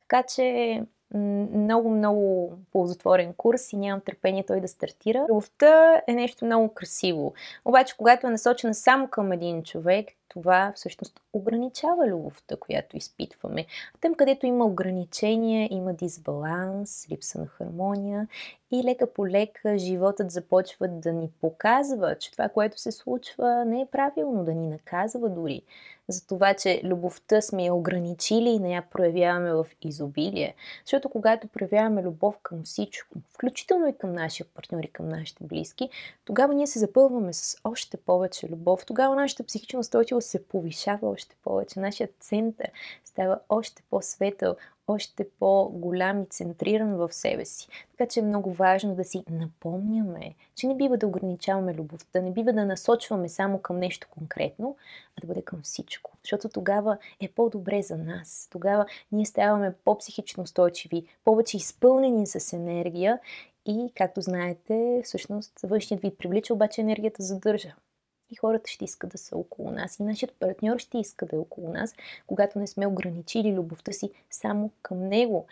Така 0.00 0.22
че 0.22 0.82
много, 1.14 1.90
много 1.90 2.52
ползотворен 2.72 3.34
курс 3.36 3.72
и 3.72 3.76
нямам 3.76 4.00
търпение 4.00 4.46
той 4.46 4.60
да 4.60 4.68
стартира. 4.68 5.26
Любовта 5.28 6.02
е 6.06 6.12
нещо 6.12 6.44
много 6.44 6.74
красиво. 6.74 7.34
Обаче, 7.64 7.96
когато 7.96 8.26
е 8.26 8.30
насочена 8.30 8.74
само 8.74 9.08
към 9.08 9.32
един 9.32 9.62
човек, 9.62 10.06
това 10.28 10.72
всъщност 10.76 11.20
ограничава 11.32 12.06
любовта, 12.06 12.56
която 12.56 12.96
изпитваме. 12.96 13.66
А 13.94 13.98
там, 14.00 14.14
където 14.14 14.46
има 14.46 14.64
ограничения, 14.64 15.68
има 15.70 15.92
дисбаланс, 15.92 17.06
липса 17.10 17.38
на 17.38 17.46
хармония 17.46 18.28
и 18.70 18.84
лека 18.84 19.12
по 19.12 19.28
лека 19.28 19.78
животът 19.78 20.30
започва 20.30 20.88
да 20.88 21.12
ни 21.12 21.30
показва, 21.40 22.16
че 22.18 22.32
това, 22.32 22.48
което 22.48 22.80
се 22.80 22.92
случва, 22.92 23.64
не 23.64 23.80
е 23.80 23.86
правилно, 23.86 24.44
да 24.44 24.54
ни 24.54 24.68
наказва 24.68 25.28
дори 25.28 25.62
за 26.08 26.26
това, 26.26 26.54
че 26.54 26.80
любовта 26.84 27.40
сме 27.40 27.64
я 27.64 27.74
ограничили 27.74 28.48
и 28.48 28.58
не 28.58 28.74
я 28.74 28.82
проявяваме 28.82 29.52
в 29.52 29.66
изобилие. 29.82 30.54
Защото 30.84 31.08
когато 31.08 31.48
проявяваме 31.48 32.02
любов 32.02 32.38
към 32.42 32.62
всичко, 32.62 33.18
включително 33.34 33.88
и 33.88 33.98
към 33.98 34.12
нашия 34.12 34.46
партньор 34.54 34.82
и 34.82 34.92
към 34.92 35.08
нашите 35.08 35.44
близки, 35.44 35.90
тогава 36.24 36.54
ние 36.54 36.66
се 36.66 36.78
запълваме 36.78 37.32
с 37.32 37.56
още 37.64 37.96
повече 37.96 38.48
любов. 38.48 38.86
Тогава 38.86 39.14
нашата 39.14 39.44
психична 39.44 39.80
устойчивост 39.80 40.28
се 40.28 40.48
повишава 40.48 41.08
още 41.10 41.36
повече. 41.44 41.80
Нашият 41.80 42.14
център 42.20 42.70
става 43.04 43.38
още 43.48 43.82
по-светъл, 43.90 44.56
още 44.86 45.28
по-голям 45.38 46.22
и 46.22 46.26
центриран 46.26 46.96
в 46.96 47.12
себе 47.12 47.44
си. 47.44 47.68
Така 47.90 48.08
че 48.08 48.20
е 48.20 48.22
много 48.22 48.52
важно 48.52 48.94
да 48.94 49.04
си 49.04 49.24
напомняме, 49.30 50.34
че 50.54 50.66
не 50.66 50.76
бива 50.76 50.96
да 50.96 51.06
ограничаваме 51.06 51.74
любовта, 51.74 52.20
не 52.20 52.30
бива 52.30 52.52
да 52.52 52.64
насочваме 52.64 53.28
само 53.28 53.58
към 53.58 53.78
нещо 53.78 54.08
конкретно, 54.10 54.76
а 55.16 55.20
да 55.20 55.26
бъде 55.26 55.42
към 55.42 55.62
всичко. 55.62 56.12
Защото 56.22 56.48
тогава 56.48 56.98
е 57.20 57.28
по-добре 57.28 57.82
за 57.82 57.96
нас. 57.96 58.48
Тогава 58.50 58.86
ние 59.12 59.26
ставаме 59.26 59.74
по-психично 59.84 60.42
устойчиви, 60.42 61.06
повече 61.24 61.56
изпълнени 61.56 62.26
с 62.26 62.52
енергия 62.52 63.18
и, 63.66 63.92
както 63.96 64.20
знаете, 64.20 65.00
всъщност 65.04 65.60
външният 65.62 66.02
вид 66.02 66.18
привлича, 66.18 66.54
обаче 66.54 66.80
енергията 66.80 67.22
задържа 67.22 67.74
и 68.34 68.36
хората 68.36 68.70
ще 68.70 68.84
искат 68.84 69.10
да 69.10 69.18
са 69.18 69.36
около 69.36 69.70
нас. 69.70 69.98
И 69.98 70.02
нашият 70.02 70.34
партньор 70.40 70.78
ще 70.78 70.98
иска 70.98 71.26
да 71.26 71.36
е 71.36 71.38
около 71.38 71.68
нас, 71.68 71.94
когато 72.26 72.58
не 72.58 72.66
сме 72.66 72.86
ограничили 72.86 73.54
любовта 73.54 73.92
си 73.92 74.10
само 74.30 74.70
към 74.82 75.08
него. 75.08 75.46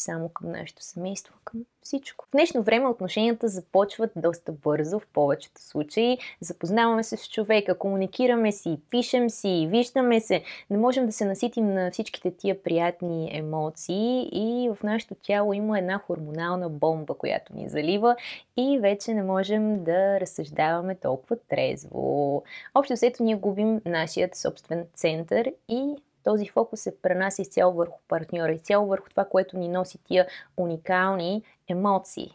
Само 0.00 0.28
към 0.28 0.52
нашето 0.52 0.82
семейство, 0.82 1.34
към 1.44 1.64
всичко. 1.82 2.24
В 2.28 2.30
днешно 2.30 2.62
време 2.62 2.86
отношенията 2.86 3.48
започват 3.48 4.10
доста 4.16 4.52
бързо, 4.52 4.98
в 4.98 5.06
повечето 5.12 5.62
случаи. 5.62 6.18
Запознаваме 6.40 7.04
се 7.04 7.16
с 7.16 7.28
човека, 7.28 7.78
комуникираме 7.78 8.52
си, 8.52 8.78
пишем 8.90 9.30
си, 9.30 9.68
виждаме 9.70 10.20
се. 10.20 10.42
Не 10.70 10.76
можем 10.76 11.06
да 11.06 11.12
се 11.12 11.24
наситим 11.24 11.74
на 11.74 11.90
всичките 11.90 12.30
тия 12.36 12.62
приятни 12.62 13.30
емоции 13.38 14.28
и 14.32 14.70
в 14.70 14.82
нашето 14.82 15.14
тяло 15.14 15.52
има 15.52 15.78
една 15.78 15.98
хормонална 15.98 16.68
бомба, 16.68 17.14
която 17.14 17.56
ни 17.56 17.68
залива 17.68 18.16
и 18.56 18.78
вече 18.78 19.14
не 19.14 19.22
можем 19.22 19.84
да 19.84 20.20
разсъждаваме 20.20 20.94
толкова 20.94 21.36
трезво. 21.48 22.42
Общо 22.74 22.92
взето 22.94 23.22
ние 23.22 23.36
губим 23.36 23.80
нашият 23.84 24.36
собствен 24.36 24.86
център 24.94 25.52
и 25.68 25.96
този 26.28 26.48
фокус 26.48 26.80
се 26.80 27.00
пренася 27.02 27.42
изцяло 27.42 27.74
върху 27.74 27.98
партньора, 28.08 28.52
изцяло 28.52 28.86
върху 28.86 29.10
това, 29.10 29.24
което 29.24 29.58
ни 29.58 29.68
носи 29.68 29.98
тия 30.04 30.26
уникални 30.56 31.42
емоции. 31.68 32.30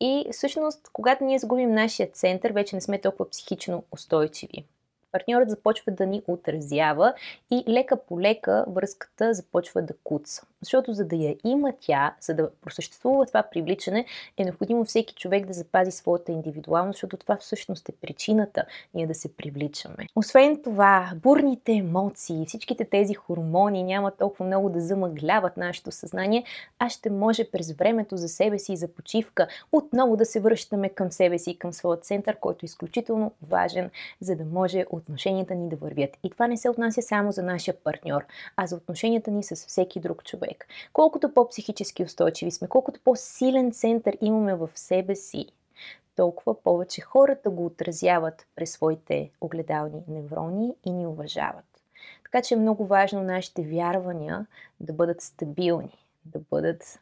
И 0.00 0.26
всъщност, 0.32 0.88
когато 0.92 1.24
ние 1.24 1.38
загубим 1.38 1.70
нашия 1.70 2.10
център, 2.10 2.52
вече 2.52 2.76
не 2.76 2.80
сме 2.80 3.00
толкова 3.00 3.30
психично 3.30 3.84
устойчиви 3.92 4.66
партньорът 5.12 5.50
започва 5.50 5.92
да 5.92 6.06
ни 6.06 6.22
отразява 6.26 7.14
и 7.50 7.64
лека 7.68 7.96
по 8.06 8.20
лека 8.20 8.64
връзката 8.68 9.34
започва 9.34 9.82
да 9.82 9.94
куца. 10.04 10.46
Защото 10.62 10.92
за 10.92 11.04
да 11.04 11.16
я 11.16 11.36
има 11.44 11.72
тя, 11.80 12.14
за 12.20 12.34
да 12.34 12.50
просъществува 12.60 13.26
това 13.26 13.42
привличане, 13.42 14.04
е 14.36 14.44
необходимо 14.44 14.84
всеки 14.84 15.14
човек 15.14 15.46
да 15.46 15.52
запази 15.52 15.90
своята 15.90 16.32
индивидуалност, 16.32 16.96
защото 16.96 17.16
това 17.16 17.36
всъщност 17.36 17.88
е 17.88 17.92
причината 17.92 18.64
ние 18.94 19.06
да 19.06 19.14
се 19.14 19.36
привличаме. 19.36 20.06
Освен 20.16 20.62
това, 20.62 21.12
бурните 21.22 21.72
емоции, 21.72 22.46
всичките 22.46 22.84
тези 22.84 23.14
хормони 23.14 23.82
няма 23.82 24.10
толкова 24.10 24.46
много 24.46 24.70
да 24.70 24.80
замъгляват 24.80 25.56
нашето 25.56 25.90
съзнание, 25.90 26.44
а 26.78 26.88
ще 26.88 27.10
може 27.10 27.50
през 27.50 27.72
времето 27.72 28.16
за 28.16 28.28
себе 28.28 28.58
си 28.58 28.72
и 28.72 28.76
за 28.76 28.88
почивка 28.88 29.48
отново 29.72 30.16
да 30.16 30.24
се 30.24 30.40
връщаме 30.40 30.88
към 30.88 31.12
себе 31.12 31.38
си 31.38 31.50
и 31.50 31.58
към 31.58 31.72
своя 31.72 31.96
център, 31.96 32.36
който 32.36 32.64
е 32.64 32.66
изключително 32.66 33.32
важен, 33.48 33.90
за 34.20 34.36
да 34.36 34.44
може 34.44 34.84
от 34.90 35.02
отношенията 35.02 35.54
ни 35.54 35.68
да 35.68 35.76
вървят. 35.76 36.10
И 36.24 36.30
това 36.30 36.46
не 36.46 36.56
се 36.56 36.70
отнася 36.70 37.02
само 37.02 37.32
за 37.32 37.42
нашия 37.42 37.74
партньор, 37.84 38.24
а 38.56 38.66
за 38.66 38.76
отношенията 38.76 39.30
ни 39.30 39.42
с 39.42 39.56
всеки 39.56 40.00
друг 40.00 40.24
човек. 40.24 40.51
Колкото 40.92 41.34
по-психически 41.34 42.04
устойчиви 42.04 42.50
сме, 42.50 42.68
колкото 42.68 43.00
по-силен 43.04 43.72
център 43.72 44.18
имаме 44.20 44.54
в 44.54 44.70
себе 44.74 45.14
си, 45.14 45.46
толкова 46.16 46.62
повече 46.62 47.00
хората 47.00 47.50
го 47.50 47.66
отразяват 47.66 48.46
през 48.56 48.72
своите 48.72 49.30
огледални 49.40 50.02
неврони 50.08 50.74
и 50.84 50.92
ни 50.92 51.06
уважават. 51.06 51.64
Така 52.24 52.42
че 52.42 52.54
е 52.54 52.58
много 52.58 52.86
важно 52.86 53.22
нашите 53.22 53.62
вярвания 53.62 54.46
да 54.80 54.92
бъдат 54.92 55.20
стабилни, 55.20 55.98
да 56.24 56.38
бъдат 56.50 56.98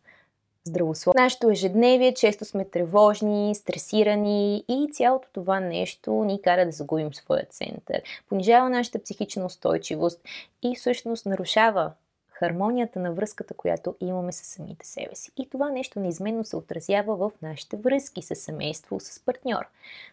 здравословно. 0.64 1.23
Нашето 1.23 1.50
ежедневие 1.50 2.14
често 2.14 2.45
сме 2.45 2.64
тревожни, 2.64 3.54
стресирани 3.54 4.64
и 4.69 4.88
цялото 4.92 5.28
това 5.33 5.61
нещо 5.61 6.12
ни 6.12 6.42
кара 6.42 6.64
да 6.64 6.73
загубим 6.73 7.14
своя 7.14 7.47
център. 7.50 8.02
Понижава 8.28 8.71
нашата 8.71 9.02
психична 9.02 9.45
устойчивост 9.45 10.21
и 10.62 10.76
всъщност 10.76 11.26
нарушава 11.26 11.92
хармонията 12.40 13.00
на 13.00 13.12
връзката, 13.12 13.54
която 13.54 13.97
имаме 14.00 14.32
с 14.32 14.37
самите 14.37 14.87
себе 14.87 15.14
си. 15.14 15.30
И 15.37 15.49
това 15.50 15.70
нещо 15.70 16.00
неизменно 16.00 16.44
се 16.44 16.56
отразява 16.56 17.16
в 17.16 17.30
нашите 17.42 17.76
връзки 17.76 18.23
с 18.23 18.35
семейство, 18.35 19.00
с 19.00 19.25
партньор. 19.25 19.66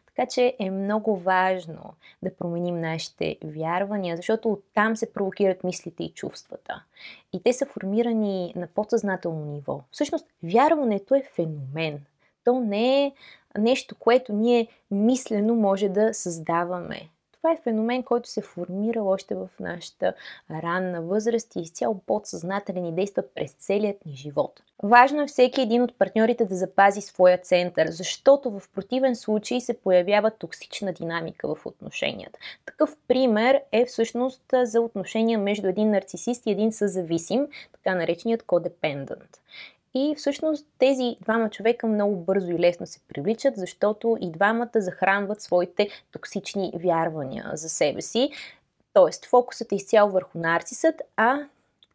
Така 0.06 0.26
че 0.30 0.56
е 0.60 0.72
много 0.72 1.18
важно 1.18 1.94
да 2.24 2.36
променим 2.36 2.82
нашите 2.82 3.38
вярвания, 3.44 4.18
защото 4.18 4.52
оттам 4.52 4.96
се 4.96 5.14
провокират 5.14 5.64
мислите 5.64 6.04
и 6.04 6.14
чувствата. 6.14 6.84
И 7.34 7.44
те 7.44 7.54
са 7.54 7.66
формирани 7.66 8.54
на 8.56 8.68
подсъзнателно 8.68 9.46
ниво. 9.46 9.82
Всъщност, 9.92 10.28
вярването 10.44 11.16
е 11.16 11.30
феномен. 11.36 12.06
То 12.44 12.60
не 12.60 13.06
е 13.06 13.12
нещо, 13.58 13.96
което 13.96 14.34
ние 14.34 14.68
мислено 14.92 15.56
може 15.56 15.90
да 15.90 16.14
създаваме. 16.14 17.10
Това 17.38 17.52
е 17.52 17.62
феномен, 17.64 18.04
който 18.04 18.30
се 18.30 18.42
формира 18.42 19.04
още 19.04 19.36
в 19.36 19.50
нашата 19.60 20.14
ранна 20.52 21.02
възраст 21.02 21.56
и 21.56 21.60
изцяло 21.60 22.02
подсъзнателен 22.06 22.86
и 22.86 22.96
действа 22.96 23.24
през 23.36 23.52
целият 23.52 24.06
ни 24.06 24.16
живот. 24.16 24.62
Важно 24.84 25.22
е 25.22 25.28
всеки 25.28 25.62
един 25.62 25.82
от 25.82 25.98
партньорите 25.98 26.46
да 26.46 26.56
запази 26.56 27.02
своя 27.02 27.38
център, 27.38 27.88
защото 27.88 28.52
в 28.52 28.62
противен 28.76 29.16
случай 29.16 29.62
се 29.62 29.82
появява 29.82 30.32
токсична 30.32 30.94
динамика 30.94 31.56
в 31.56 31.66
отношенията. 31.66 32.40
Такъв 32.66 32.98
пример 33.08 33.62
е 33.72 33.86
всъщност 33.86 34.44
за 34.64 34.82
отношения 34.82 35.40
между 35.40 35.68
един 35.68 35.92
нарцисист 35.92 36.46
и 36.46 36.52
един 36.52 36.72
съзависим, 36.72 37.48
така 37.74 37.96
нареченият 37.96 38.44
кодепендент. 38.44 39.42
И 39.94 40.16
всъщност 40.18 40.68
тези 40.80 41.18
двама 41.22 41.50
човека 41.50 41.88
много 41.88 42.16
бързо 42.16 42.52
и 42.52 42.60
лесно 42.60 42.86
се 42.86 43.00
привличат, 43.08 43.56
защото 43.56 44.18
и 44.22 44.32
двамата 44.32 44.70
захранват 44.76 45.42
своите 45.42 45.90
токсични 46.12 46.74
вярвания 46.76 47.52
за 47.54 47.70
себе 47.70 48.02
си. 48.02 48.30
Тоест, 48.94 49.26
фокусът 49.26 49.72
е 49.72 49.76
изцяло 49.76 50.12
върху 50.12 50.38
нарцисът, 50.38 51.02
а 51.16 51.40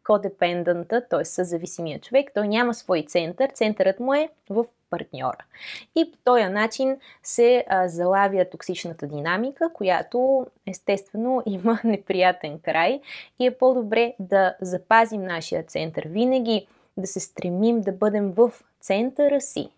кодепендента, 0.03 1.07
т.е. 1.09 1.23
зависимия 1.43 1.99
човек, 1.99 2.31
той 2.33 2.47
няма 2.47 2.73
свой 2.73 3.05
център, 3.07 3.49
центърът 3.49 3.99
му 3.99 4.13
е 4.13 4.29
в 4.49 4.65
партньора. 4.89 5.45
И 5.95 6.11
по 6.11 6.17
този 6.23 6.43
начин 6.43 6.97
се 7.23 7.65
а, 7.67 7.87
залавя 7.87 8.49
токсичната 8.49 9.07
динамика, 9.07 9.73
която 9.73 10.47
естествено 10.67 11.43
има 11.45 11.79
неприятен 11.83 12.59
край 12.59 13.01
и 13.39 13.45
е 13.45 13.57
по-добре 13.57 14.13
да 14.19 14.55
запазим 14.61 15.23
нашия 15.23 15.63
център 15.63 16.07
винаги 16.07 16.67
да 16.97 17.07
се 17.07 17.19
стремим 17.19 17.81
да 17.81 17.91
бъдем 17.91 18.31
в 18.31 18.51
центъра 18.81 19.41
си, 19.41 19.69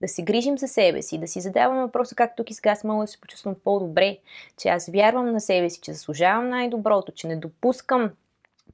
да 0.00 0.08
се 0.08 0.22
грижим 0.22 0.58
за 0.58 0.68
себе 0.68 1.02
си, 1.02 1.18
да 1.18 1.28
си 1.28 1.40
задаваме 1.40 1.82
въпроса 1.82 2.14
как 2.14 2.36
тук 2.36 2.50
и 2.50 2.54
сега 2.54 2.70
аз 2.70 2.84
мога 2.84 3.04
да 3.04 3.08
се 3.08 3.20
почувствам 3.20 3.54
по-добре, 3.64 4.18
че 4.56 4.68
аз 4.68 4.88
вярвам 4.88 5.32
на 5.32 5.40
себе 5.40 5.70
си, 5.70 5.80
че 5.80 5.92
заслужавам 5.92 6.48
най-доброто, 6.48 7.12
че 7.12 7.28
не 7.28 7.36
допускам 7.36 8.10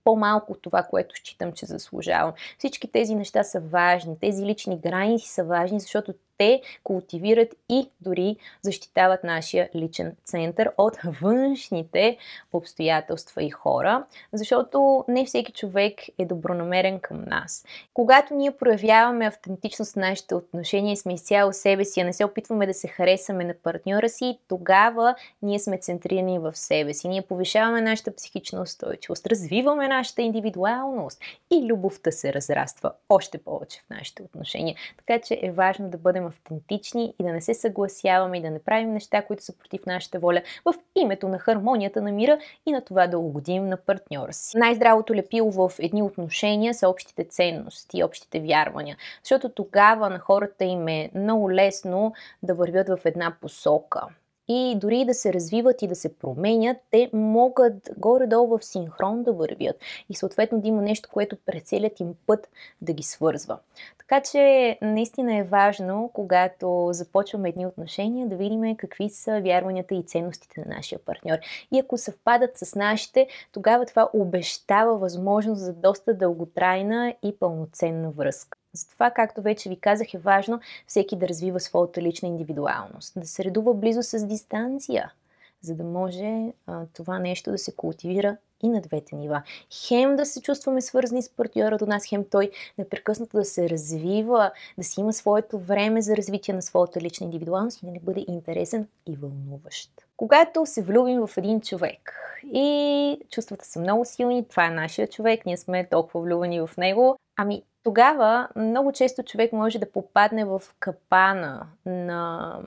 по-малко 0.05 0.55
това, 0.55 0.83
което 0.83 1.15
считам, 1.17 1.53
че 1.53 1.67
заслужавам. 1.67 2.33
Всички 2.59 2.93
тези 2.93 3.15
неща 3.15 3.43
са 3.45 3.61
важни. 3.61 4.19
Тези 4.19 4.47
лични 4.47 4.79
граници 4.79 5.29
са 5.29 5.45
важни, 5.45 5.81
защото 5.81 6.15
те 6.41 6.63
култивират 6.85 7.55
и 7.69 7.91
дори 8.01 8.37
защитават 8.63 9.25
нашия 9.25 9.69
личен 9.75 10.17
център 10.25 10.71
от 10.79 10.97
външните 11.21 12.17
обстоятелства 12.53 13.43
и 13.43 13.51
хора, 13.51 14.05
защото 14.33 15.05
не 15.09 15.25
всеки 15.25 15.53
човек 15.53 16.01
е 16.19 16.25
добронамерен 16.25 17.01
към 17.01 17.25
нас. 17.27 17.65
Когато 17.95 18.35
ние 18.35 18.51
проявяваме 18.51 19.27
автентичност 19.27 19.93
в 19.93 19.97
нашите 19.97 20.35
отношения 20.35 20.97
сме 20.97 21.15
изцяло 21.15 21.53
себе 21.53 21.85
си, 21.85 22.01
а 22.01 22.05
не 22.05 22.13
се 22.13 22.25
опитваме 22.25 22.67
да 22.67 22.75
се 22.75 22.89
харесаме 22.89 23.45
на 23.45 23.55
партньора 23.55 24.09
си, 24.09 24.39
тогава 24.49 25.15
ние 25.43 25.59
сме 25.59 25.79
центрирани 25.79 26.39
в 26.39 26.57
себе 26.57 26.95
си. 26.95 27.09
Ние 27.09 27.23
повишаваме 27.23 27.81
нашата 27.81 28.15
психична 28.15 28.63
устойчивост, 28.63 29.27
развиваме 29.27 29.89
нашата 29.89 30.23
индивидуалност 30.23 31.21
и 31.51 31.67
любовта 31.67 32.11
се 32.11 32.33
разраства 32.33 32.93
още 33.09 33.39
повече 33.39 33.81
в 33.81 33.91
нашите 33.91 34.23
отношения. 34.23 34.77
Така 34.97 35.27
че 35.27 35.41
е 35.43 35.53
важно 35.53 35.89
да 35.89 35.99
бъдем 35.99 36.30
автентични 36.31 37.15
и 37.21 37.25
да 37.25 37.33
не 37.33 37.41
се 37.41 37.55
съгласяваме 37.55 38.39
и 38.39 38.43
да 38.43 38.51
не 38.51 38.59
правим 38.59 38.93
неща, 38.93 39.23
които 39.23 39.45
са 39.45 39.59
против 39.59 39.87
нашата 39.87 40.19
воля 40.19 40.43
в 40.65 40.75
името 40.97 41.29
на 41.29 41.39
хармонията 41.39 42.03
на 42.03 42.13
мира 42.13 42.39
и 42.67 42.73
на 42.73 42.85
това 42.85 43.07
да 43.07 43.19
угодим 43.19 43.69
на 43.69 43.77
партньора 43.77 44.33
си. 44.33 44.59
Най-здравото 44.59 45.15
лепило 45.15 45.51
в 45.51 45.73
едни 45.79 46.03
отношения 46.03 46.75
са 46.75 46.89
общите 46.89 47.25
ценности, 47.25 48.05
общите 48.05 48.41
вярвания, 48.41 48.97
защото 49.23 49.49
тогава 49.49 50.11
на 50.11 50.19
хората 50.19 50.65
им 50.65 50.89
е 50.89 51.11
много 51.15 51.53
лесно 51.53 52.13
да 52.43 52.55
вървят 52.55 52.89
в 52.89 52.99
една 53.05 53.37
посока 53.41 54.07
и 54.53 54.77
дори 54.77 55.05
да 55.05 55.15
се 55.15 55.33
развиват 55.33 55.83
и 55.83 55.87
да 55.87 55.95
се 55.95 56.19
променят, 56.19 56.77
те 56.91 57.11
могат 57.13 57.91
горе-долу 57.97 58.59
в 58.59 58.65
синхрон 58.65 59.23
да 59.23 59.33
вървят 59.33 59.77
и 60.09 60.15
съответно 60.15 60.61
да 60.61 60.69
има 60.69 60.83
нещо, 60.83 61.09
което 61.13 61.37
през 61.47 61.63
целият 61.63 62.01
им 62.01 62.15
път 62.27 62.49
да 62.81 62.93
ги 62.93 63.03
свързва. 63.03 63.59
Така 63.99 64.21
че 64.21 64.79
наистина 64.83 65.37
е 65.37 65.43
важно, 65.43 66.11
когато 66.13 66.89
започваме 66.93 67.49
едни 67.49 67.67
отношения, 67.67 68.29
да 68.29 68.37
видим 68.37 68.77
какви 68.77 69.09
са 69.09 69.41
вярванията 69.41 69.95
и 69.95 70.03
ценностите 70.03 70.61
на 70.61 70.75
нашия 70.77 70.99
партньор. 70.99 71.39
И 71.73 71.79
ако 71.79 71.99
съвпадат 71.99 72.59
с 72.59 72.75
нашите, 72.75 73.29
тогава 73.53 73.87
това 73.87 74.11
обещава 74.15 74.99
възможност 74.99 75.61
за 75.61 75.73
доста 75.73 76.15
дълготрайна 76.15 77.15
и 77.23 77.39
пълноценна 77.39 78.11
връзка. 78.11 78.60
Затова, 78.73 79.11
както 79.11 79.43
вече 79.43 79.69
ви 79.69 79.81
казах, 79.81 80.15
е 80.15 80.19
важно 80.19 80.61
всеки 80.87 81.17
да 81.17 81.29
развива 81.29 81.61
своята 81.61 82.03
лична 82.03 82.29
индивидуалност, 82.29 83.13
да 83.17 83.27
се 83.27 83.45
редува 83.45 83.75
близо 83.75 84.03
с 84.03 84.27
дистанция, 84.27 85.13
за 85.61 85.75
да 85.75 85.85
може 85.85 86.53
а, 86.67 86.87
това 86.95 87.19
нещо 87.19 87.51
да 87.51 87.59
се 87.59 87.77
култивира 87.77 88.37
и 88.63 88.69
на 88.69 88.81
двете 88.81 89.17
нива. 89.17 89.43
Хем 89.87 90.17
да 90.17 90.27
се 90.27 90.43
чувстваме 90.43 90.81
свързани 90.81 91.23
с 91.23 91.29
партньора 91.29 91.79
до 91.79 91.87
нас, 91.87 92.05
хем 92.07 92.25
той 92.31 92.51
непрекъснато 92.79 93.37
да 93.37 93.45
се 93.45 93.71
развива, 93.71 94.51
да 94.79 94.85
си 94.85 95.01
има 95.01 95.13
своето 95.13 95.59
време 95.59 96.03
за 96.03 96.17
развитие 96.17 96.55
на 96.55 96.63
своята 96.63 97.01
лична 97.01 97.25
индивидуалност 97.25 97.83
и 97.83 97.87
да 97.87 97.93
не 97.93 98.01
бъде 98.01 98.25
интересен 98.29 98.89
и 99.07 99.17
вълнуващ. 99.17 99.91
Когато 100.17 100.67
се 100.67 100.83
влюбим 100.83 101.27
в 101.27 101.37
един 101.37 101.61
човек 101.61 102.13
и 102.53 103.21
чувствата 103.31 103.65
са 103.65 103.81
много 103.81 104.05
силни, 104.05 104.49
това 104.49 104.67
е 104.67 104.71
нашия 104.71 105.09
човек, 105.09 105.47
ние 105.47 105.57
сме 105.57 105.89
толкова 105.89 106.21
влюбени 106.21 106.61
в 106.61 106.71
него, 106.79 107.19
ами 107.37 107.63
тогава 107.83 108.49
много 108.57 108.93
често 108.93 109.23
човек 109.23 109.53
може 109.53 109.79
да 109.79 109.93
попадне 109.93 110.45
в 110.45 110.63
капана 110.81 111.67
на 111.87 112.59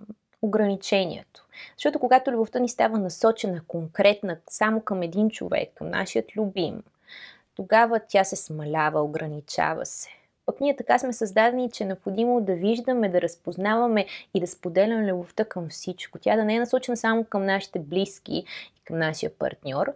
ограничението. 0.41 1.45
Защото 1.78 1.99
когато 1.99 2.32
любовта 2.32 2.60
ни 2.60 2.69
става 2.69 2.99
насочена, 2.99 3.62
конкретна, 3.67 4.38
само 4.49 4.82
към 4.82 5.02
един 5.02 5.30
човек, 5.30 5.69
към 5.76 5.89
нашият 5.89 6.36
любим, 6.36 6.84
тогава 7.56 7.99
тя 8.08 8.23
се 8.23 8.36
смалява, 8.36 9.02
ограничава 9.02 9.86
се. 9.86 10.10
Пък 10.45 10.62
ние 10.62 10.76
така 10.76 10.99
сме 10.99 11.13
създадени, 11.13 11.71
че 11.71 11.84
е 11.84 11.88
необходимо 11.88 12.41
да 12.41 12.56
виждаме, 12.56 13.10
да 13.10 13.21
разпознаваме 13.21 14.06
и 14.34 14.39
да 14.39 14.47
споделяме 14.47 15.12
любовта 15.12 15.45
към 15.45 15.69
всичко. 15.69 16.19
Тя 16.19 16.36
да 16.36 16.43
не 16.43 16.56
е 16.56 16.60
насочена 16.60 16.97
само 16.97 17.23
към 17.23 17.45
нашите 17.45 17.80
близки 17.80 18.45
и 18.78 18.84
към 18.86 18.97
нашия 18.97 19.38
партньор, 19.38 19.93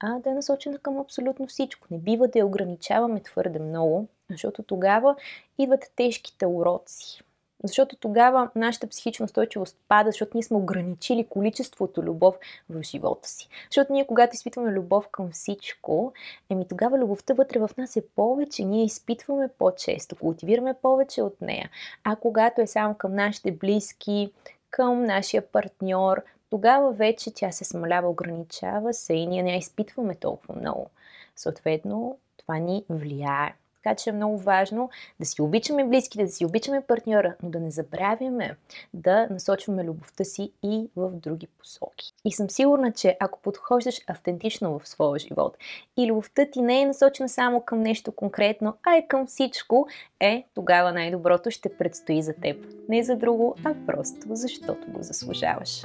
а 0.00 0.18
да 0.18 0.30
е 0.30 0.34
насочена 0.34 0.78
към 0.78 0.98
абсолютно 0.98 1.46
всичко. 1.46 1.86
Не 1.90 1.98
бива 1.98 2.28
да 2.28 2.38
я 2.38 2.46
ограничаваме 2.46 3.20
твърде 3.20 3.58
много, 3.58 4.08
защото 4.34 4.62
тогава 4.62 5.16
идват 5.58 5.92
тежките 5.96 6.46
уроци. 6.46 7.22
Защото 7.64 7.96
тогава 7.96 8.50
нашата 8.56 8.86
психична 8.86 9.24
устойчивост 9.24 9.76
пада, 9.88 10.10
защото 10.10 10.30
ние 10.34 10.42
сме 10.42 10.56
ограничили 10.56 11.26
количеството 11.30 12.02
любов 12.02 12.38
в 12.70 12.82
живота 12.82 13.28
си. 13.28 13.48
Защото 13.70 13.92
ние, 13.92 14.06
когато 14.06 14.34
изпитваме 14.34 14.72
любов 14.72 15.08
към 15.08 15.30
всичко, 15.30 16.12
еми 16.50 16.68
тогава 16.68 16.98
любовта 16.98 17.34
вътре 17.34 17.58
в 17.58 17.70
нас 17.78 17.96
е 17.96 18.06
повече, 18.16 18.64
ние 18.64 18.84
изпитваме 18.84 19.48
по-често, 19.58 20.16
култивираме 20.16 20.74
повече 20.82 21.22
от 21.22 21.40
нея. 21.40 21.70
А 22.04 22.16
когато 22.16 22.60
е 22.60 22.66
само 22.66 22.94
към 22.94 23.14
нашите 23.14 23.52
близки, 23.52 24.32
към 24.70 25.04
нашия 25.04 25.46
партньор, 25.46 26.22
тогава 26.50 26.92
вече 26.92 27.34
тя 27.34 27.52
се 27.52 27.64
смалява, 27.64 28.08
ограничава 28.08 28.94
се 28.94 29.14
и 29.14 29.26
ние 29.26 29.42
не 29.42 29.50
я 29.50 29.56
изпитваме 29.56 30.14
толкова 30.14 30.54
много. 30.54 30.90
Съответно, 31.36 32.18
това 32.36 32.58
ни 32.58 32.84
влияе. 32.90 33.54
Така 33.82 33.96
че 33.96 34.10
е 34.10 34.12
много 34.12 34.38
важно 34.38 34.90
да 35.20 35.26
си 35.26 35.42
обичаме 35.42 35.84
близките, 35.84 36.24
да 36.24 36.30
си 36.30 36.46
обичаме 36.46 36.80
партньора, 36.80 37.34
но 37.42 37.50
да 37.50 37.60
не 37.60 37.70
забравяме 37.70 38.56
да 38.94 39.26
насочваме 39.30 39.84
любовта 39.84 40.24
си 40.24 40.52
и 40.62 40.90
в 40.96 41.10
други 41.10 41.46
посоки. 41.46 42.12
И 42.24 42.32
съм 42.32 42.50
сигурна, 42.50 42.92
че 42.92 43.16
ако 43.20 43.40
подхождаш 43.40 44.00
автентично 44.06 44.78
в 44.78 44.88
своя 44.88 45.18
живот 45.18 45.56
и 45.96 46.06
любовта 46.06 46.46
ти 46.52 46.62
не 46.62 46.80
е 46.80 46.86
насочена 46.86 47.28
само 47.28 47.60
към 47.60 47.80
нещо 47.80 48.12
конкретно, 48.12 48.76
а 48.82 48.96
е 48.96 49.06
към 49.06 49.26
всичко, 49.26 49.88
е, 50.20 50.44
тогава 50.54 50.92
най-доброто 50.92 51.50
ще 51.50 51.76
предстои 51.76 52.22
за 52.22 52.34
теб. 52.34 52.66
Не 52.88 53.02
за 53.02 53.16
друго, 53.16 53.56
а 53.64 53.74
просто 53.86 54.26
защото 54.30 54.90
го 54.90 55.02
заслужаваш. 55.02 55.82